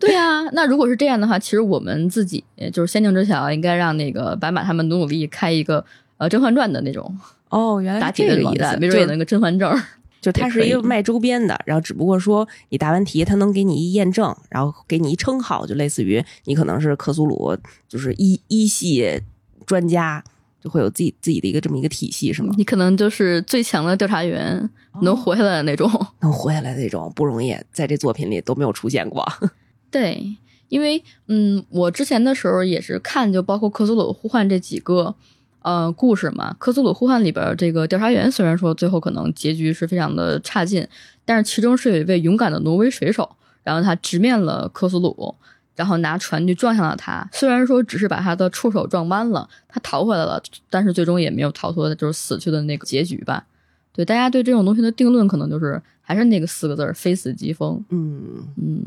[0.00, 5.84] 对啊，那如果是这样的话，其实我们自己就是仙境之桥，应该让那个白马他们努努力开一个
[6.16, 7.14] 呃《甄嬛传》的那种
[7.50, 9.82] 哦，原来答是题的网站，这个意思，就是没准也能个甄嬛证儿。
[10.24, 17.54] 就它是一个卖周边的，然后只不过说你答完题，它能给你一验证，然后给你一称号，就类似于你可能是克苏鲁，
[17.86, 19.20] 就是一一系
[19.66, 20.24] 专家，
[20.62, 22.54] 就会有自己自己的一个这么一个体系，是吗？
[22.56, 24.70] 你可能就是最强的调查员，
[25.02, 25.90] 能活下来的那种。
[26.20, 29.30] 能活下来的那种不容易，在这作品里都没有出现过。
[29.92, 30.36] 对，
[30.68, 35.14] 因为嗯，我之前的时候也是看，就包括克苏鲁呼唤这几个
[35.64, 36.54] 呃故事嘛。
[36.58, 40.86] 科苏鲁呼唤里边这个调查员，虽然说最后可能结局是非常的差劲，
[41.24, 43.28] 但是其中是有一位勇敢的挪威水手，
[43.64, 45.34] 然后他直面了科苏鲁。
[45.76, 50.40] 然后拿船去撞向了他，虽然说只是把他的触手撞弯了，他逃回来了，
[50.70, 53.44] 但是最终也没有逃脱，就是死去的那个结局吧。
[53.92, 57.84] 对，大家对这种东西的定论可能就是还是那个四个字儿：非死即疯。
[57.88, 58.84] 嗯，嗯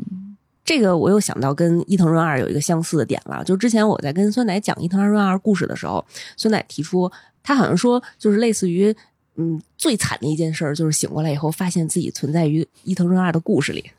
[0.67, 3.41] 这个我又想到跟伊藤润二有一个相似的点了。
[3.45, 6.05] 就之前我在跟酸奶讲伊藤润二故事的时候，
[6.35, 7.09] 酸奶提出
[7.41, 8.93] 他好像说就是类似于
[9.37, 13.89] 嗯最惨的一件事儿，就是醒过来以后发现自己存在于伊藤润二的故事里。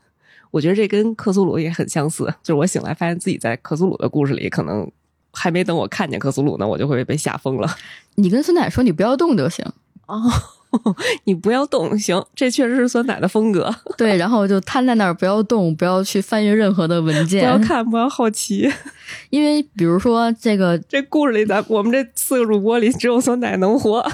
[0.51, 4.87] 我觉得这跟克苏鲁也很相似，就是我醒来发现自己在克苏鲁的故事里，可能
[5.31, 7.67] 还没等我看见克苏鲁呢，我就会被吓疯了。
[8.13, 9.65] 你跟酸奶说你不要动就行。
[10.05, 10.31] 哦，
[11.25, 13.73] 你不要动，行，这确实是酸奶的风格。
[13.97, 18.71] 对，然后就瘫在那儿，不要动，不要去翻阅任何的文件不，要看，不要好奇。
[19.31, 24.05] 因为比如说这个这故事里，咱我们这四个主播里，只有酸奶能活。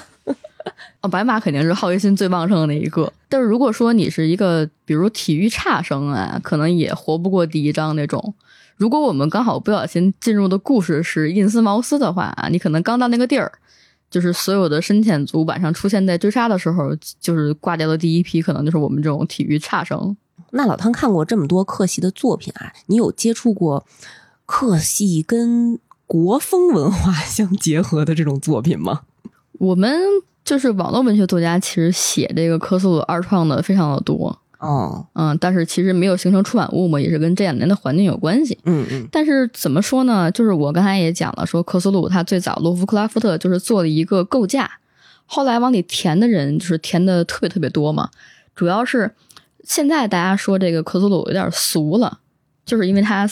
[1.01, 3.11] 哦，白马肯定是好奇心最旺盛的那一个。
[3.29, 8.33] 但是如果说你是一个，比如体育差生啊，可能也活不过第一章那种。
[8.77, 13.51] 如果我们刚好不小心进入的故事是印斯茅斯的话啊，你可能刚到那个地儿，
[14.09, 20.15] 就是所有的深潜族晚上出现在追杀的时候，就是挂掉的第一批，可能就是我们这种体育差生。
[20.51, 23.85] 那老汤看过这么多克系的作品啊，你有接触过
[24.45, 29.01] 克系跟国风文化相结合的这种作品吗？
[29.53, 29.99] 我们
[30.45, 38.57] 就是网络文学作家，其实写这个科苏鲁二创的非常的多，哦，嗯，但是其实没有形成出版物嘛，也是跟这两年的环境有关系。
[38.65, 40.31] 嗯嗯但是怎么说呢？
[40.31, 44.69] 就是我刚才也讲了，说克苏鲁他最早罗夫克拉夫特就是做了一个构架，
[45.25, 48.09] 后来往里填的人就是填的特别特别多嘛。
[48.55, 49.11] 主要是
[49.63, 52.19] 现在大家说这个克苏鲁有点俗了，
[52.65, 53.29] 就是因为他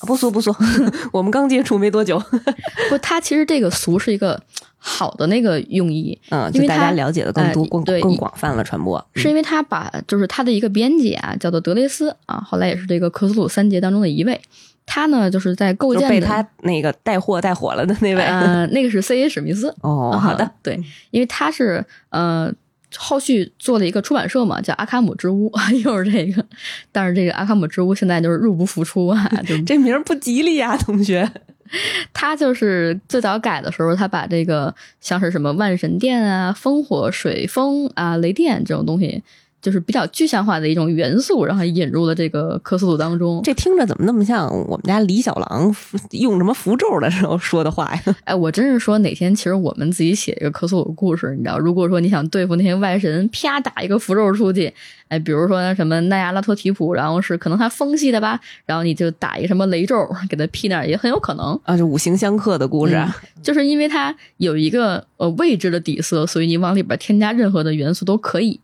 [0.00, 0.52] 不俗不俗，
[1.12, 2.20] 我们刚接触没多久，
[2.90, 4.42] 不，他其实这个俗是一个
[4.84, 9.02] 好的那个用意，嗯，因为大家了解的更多、更更广泛了传播。
[9.14, 14.40] 是因为他把就是他的一个编辑啊，叫做德雷斯啊，后来也是这个克苏鲁三杰当中的一位，
[14.84, 19.28] 他呢就是在构建被他那个带货带火了的那位，呃，那个是 C.A.
[19.28, 19.72] 史密斯。
[19.82, 20.74] 哦，好的，对，
[21.12, 22.52] 因为他是呃。
[22.98, 25.50] 后续做了一个出版社嘛，叫阿卡姆之屋，
[25.82, 26.44] 又是这个，
[26.92, 31.26] 但是这个阿卡姆之屋现在就是入不敷出啊，就这名不吉利啊，同学。
[32.12, 39.22] 他就是最早改的时候，他把这个像是什么万神殿啊、烽火水风啊、雷电这种东西。
[39.62, 43.40] 就是比较具象化的一种元素，然后引入了这个克苏鲁当中。
[43.44, 45.74] 这听着怎么那么像我们家李小狼
[46.10, 48.02] 用什么符咒的时候说的话呀？
[48.24, 54.72] 哎，我真是说哪天其实我们自己写一个克苏鲁故事，你知道，如果说你想对付那些外神，啪打一个符咒出去，
[55.06, 59.96] 哎，比如说什么奈亚拉托提普，然后是可能他风系的吧，然后你就打一个什么雷咒
[60.28, 63.00] 给他劈那儿，也很有可能啊，就五行相克的故事，
[63.42, 68.58] 就是因为它有一个呃未知的底色，所以你往里边添加任何的元素都可以。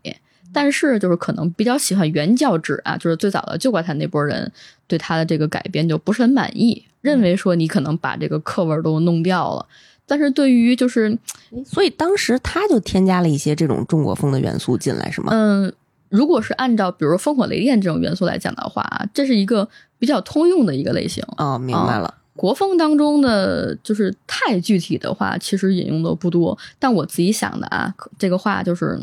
[0.51, 4.51] 但是，就是可能比较喜欢原教旨啊，就是最早的旧怪谈那波人
[4.87, 9.65] 对他的这个改编就不是很满意，认为说你可能把这个课文都弄掉了。
[10.07, 11.15] 但是对于就是，
[11.63, 15.29] 所以当时他就添加了一些这种中国风的元素进来，是吗？
[15.31, 15.71] 嗯，
[16.09, 18.83] 如果是按照比如烽火雷电这种元素来讲的话，
[19.13, 19.69] 这是一个
[19.99, 21.23] 比较通用的一个类型。
[21.37, 22.11] 哦，明白了。
[22.35, 26.57] 国风当中的就是太具体的话，其实引用的不多。
[26.79, 28.99] 但我自己想的啊，这个话就是。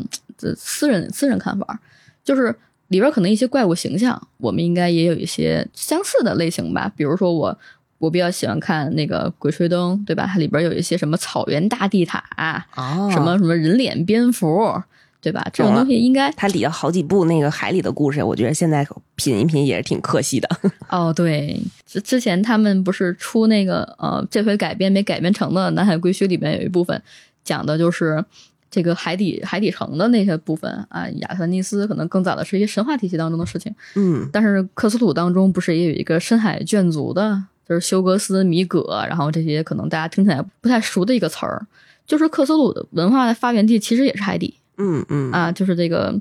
[0.55, 1.79] 私人私人看法，
[2.23, 2.55] 就是
[2.89, 6.91] 里边可能一些怪物形象，我们应该也有一些相似的类型吧。
[6.95, 7.59] 比如说我，
[7.97, 10.25] 我比较喜欢看那个《鬼吹灯》，对吧？
[10.25, 12.65] 它里边有一些什么草原大地塔啊，
[13.11, 14.81] 什么什么人脸蝙蝠，
[15.19, 15.45] 对吧？
[15.51, 20.47] 这种东西应该它里头好几部那个海里的故事，我觉得现在品一品也是挺可惜的。
[20.89, 27.01] 哦，对，之之前他们不是出那个呃，这回改编没改编成的《南海归墟》里面有一部分
[27.43, 28.23] 讲的就是。
[28.69, 33.73] 这个海底海底城的那些部分啊，亚特兰蒂斯可能更早的是一些神话体系当中的事情。
[33.95, 41.65] 嗯，但是克苏鲁当中不是也有一个深海眷族的，就是休格斯、米葛，然后这些可能大家听起来不太熟的一个词儿，
[42.05, 44.53] 就是克苏鲁的文化的发源地其实也是海底。
[44.79, 46.13] 嗯嗯啊，就是这个，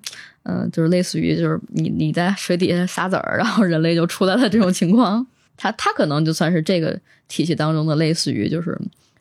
[0.44, 5.26] 嗯，就是类似于就是你你在水底下撒籽儿，然后人类就出来了这种情况，
[5.58, 8.70] 它它可能就算是这个体系当中的类似于就是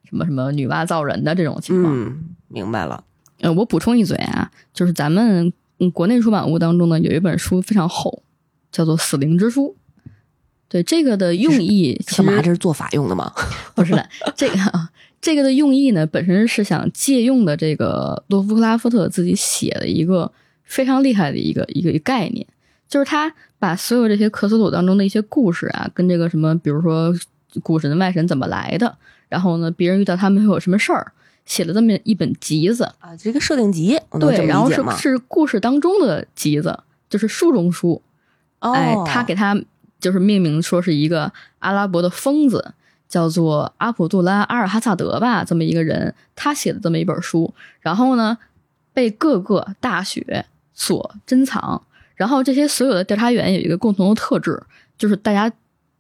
[0.06, 1.94] 什么什么女娲造人的这种情况。
[1.94, 3.04] 嗯，明白了。
[3.42, 5.52] 呃，我补充一嘴啊，就是咱们
[5.94, 8.24] 国内出版物当中呢，有一本书非常厚，
[8.72, 9.76] 叫做《死灵之书》。
[10.68, 12.42] 对这个的用意，干嘛？
[12.42, 13.32] 这是做法用的吗？
[13.76, 14.90] 不是的，这个啊，
[15.22, 20.32] 这个的用意呢，本身是想借用的这个洛夫克拉夫特自己写的一个
[20.64, 22.46] 非常厉害的一个一个概念，
[22.90, 27.14] 就是他把所有这些克苏鲁当中的一些故事啊，跟这个什么，比如说
[27.62, 28.98] 古神外神怎么来的，
[29.30, 31.12] 然后呢，别人遇到他们会有什么事儿。
[31.46, 38.02] 写了这么一本集子啊，这个设定集，对，然后是是故事当中的集子，就是书中书。
[38.60, 39.56] 哎，他给他
[40.00, 42.74] 就是命名说是一个阿拉伯的疯子，
[43.08, 48.36] 叫做阿卜杜拉·阿尔哈萨德吧，这么一个人，他写的这么一本书，然后呢
[48.92, 51.84] 被各个大学所珍藏。
[52.16, 54.60] 然后这些所有的调查员有一个共同的特质，
[54.98, 55.48] 就是大家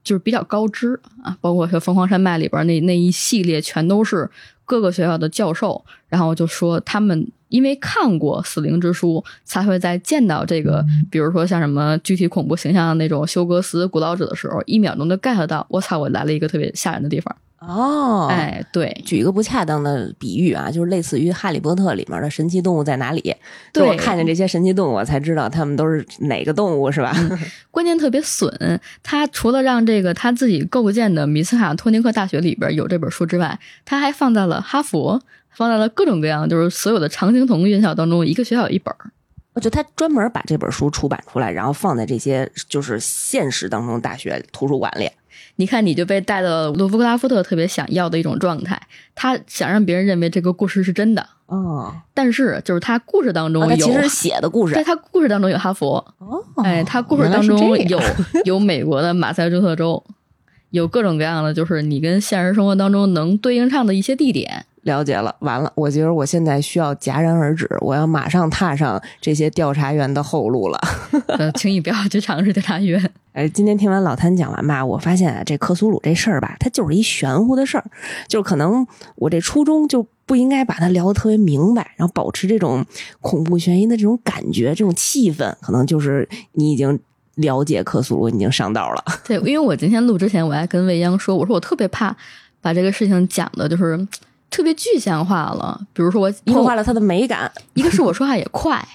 [0.03, 4.27] 就是比较高知啊，包括说《凤凰山脉》里边那那一系列全都是。
[4.65, 17.35] 各个学校的教授，然后就说他们因为看过《死灵之书》，才会在见到这个，比如说像什么具体恐怖形象的那种休格斯古老者的时候，一秒钟就 get 到，我操，我来了一个特别吓人的地方。
[17.59, 23.35] 哦，哎，对，举一个不恰当的比喻啊，就是类似于《哈利波特》里面的神奇动物在哪里？
[23.71, 27.15] 对我看见这些神奇动物，我才知道他们都是哪个动物，是吧？
[27.71, 35.19] 关键特别损，他除了让这个他自己构建的米斯卡托尼克大学里边有这本书之外，他还放在了哈佛，
[35.51, 38.93] 放在了各种各样，就是所有的常青藤院校当中，一个学校有一本。
[39.53, 45.09] 我觉得他专门把这本书出版出来，然后放在这些就是现实当中大学图书馆里。
[45.57, 48.81] 你看，你就被带到了罗夫克拉夫特特别想要的一种状态，
[49.13, 51.25] 他想让别人认为这个故事是真的。
[51.45, 55.97] 哦，但是就是他故事当中有，其实写的故事，在他故事当中有哈佛。
[56.17, 58.01] 哦，哎，他故事当中有
[58.45, 60.03] 有美国的马赛诸塞州，
[60.71, 64.65] 有各种各样的，就是你跟现实生活当中能对应上的一些地点。
[64.85, 70.79] 了解了，完了，我觉得我现在需要戛然而止，我要马上踏上这些调查员的后路了。
[71.27, 73.11] 呃，请你不要去尝试调查员。
[73.33, 77.85] 哎，今天听完老谭讲完吧，我发现啊，这克苏鲁这事儿吧，它就是一玄乎的事儿，
[78.27, 82.85] 就可能我这初衷就不应该把它聊得特别明白，然后保持这种
[83.21, 86.99] 恐怖悬疑的这种感觉、这种气氛，可能就是你已经
[87.37, 89.03] 了解克苏鲁，已经上道了。
[89.25, 92.15] 对，因为我今天录之前，我还跟未央说，我说我特别怕
[92.61, 94.07] 把这个事情讲的，就是。
[94.49, 97.51] 特别具象化了，比如说我破坏了它的美感。
[97.73, 98.87] 一个是我说话也快，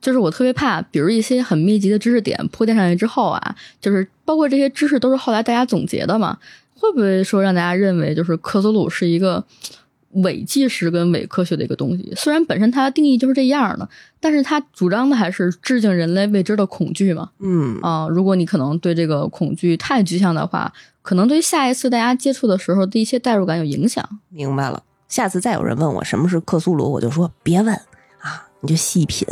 [0.00, 6.38] 就是我特别怕，比如一些很密集的知识点铺垫上去之后啊，就是包括这些知识都是后来大家总结的嘛，
[6.74, 9.44] 会不会说让大家认为就是克苏鲁是一个
[10.12, 12.12] 伪纪实跟伪科学的一个东西？
[12.16, 13.88] 虽然本身它的定义就是这样的，
[14.20, 17.30] 但是它主张的还是致敬人类未知的恐惧嘛。
[17.40, 24.06] 嗯啊、如果你可能对这个恐惧太具象的话，可能对下一次大家接触的时候的一些代入感有影响。
[24.30, 24.82] 明白了。
[25.08, 27.74] 下次再有人问我什么是克苏鲁，我就说别问
[28.20, 29.26] 啊，你就细品。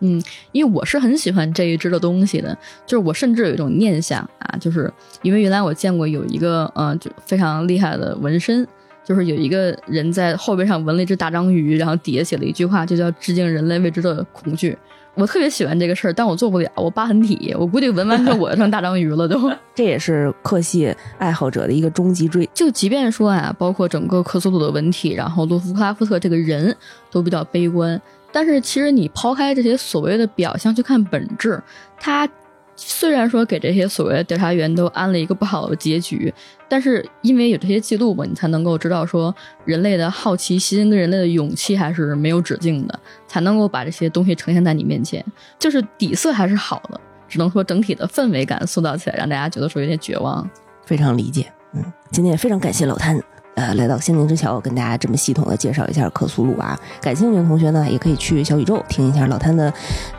[0.00, 4.92] 嗯因为我是很喜欢这一支的东西的，就是我甚至有一种念想啊，就是
[5.22, 8.66] 因为原来我见过有一个呃，就非常厉害的纹身，
[9.04, 14.76] 就是有一个人在后背上纹了一只大章鱼，然后底下写了一句话，就叫致敬人类未知的恐惧。
[15.14, 19.50] 我特别喜欢这个事儿，但我做不了，我疤痕体，我估计纹完之后我就成大章鱼了都。
[19.74, 22.48] 这也是克系爱好者的一个终极追。
[22.52, 26.76] 就即便说啊，包括整个克苏鲁的文体，然后洛夫克拉夫特这个人
[27.10, 28.00] 都比较悲观，
[28.32, 31.62] 但是其实你抛开这些所谓的表象去看本质，
[31.98, 32.28] 他
[32.76, 36.32] 虽然说给这些所谓的调查员都安了一个不好的结局，
[36.68, 45.24] 但是因为有这些记录嘛，你才能够知道说人类的好奇心跟人类的勇气还是没有止境的，才能够把这些东西呈现在你面前，
[45.58, 50.48] 就是底色还是好的，只能说整体的氛围感塑造起来，让大家觉得说有点绝望。
[50.84, 51.52] 非常理解。
[51.72, 53.18] 嗯，今天也非常感谢老谭，
[53.54, 56.78] 呃，来到仙灵之桥跟大家这么系统的介绍一下克苏鲁啊。
[57.00, 59.72] 感兴趣的同学呢，也可以去小宇宙听一下老谭的，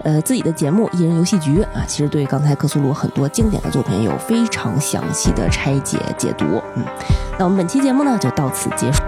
[0.04, 1.84] 呃，自己的节目《一人游戏局》啊。
[1.88, 6.46] 其实对刚才克苏鲁很多经典的作品有非常详细的拆解解读。
[6.76, 6.84] 嗯，
[7.38, 9.02] 那我们本期节目呢就到此结束。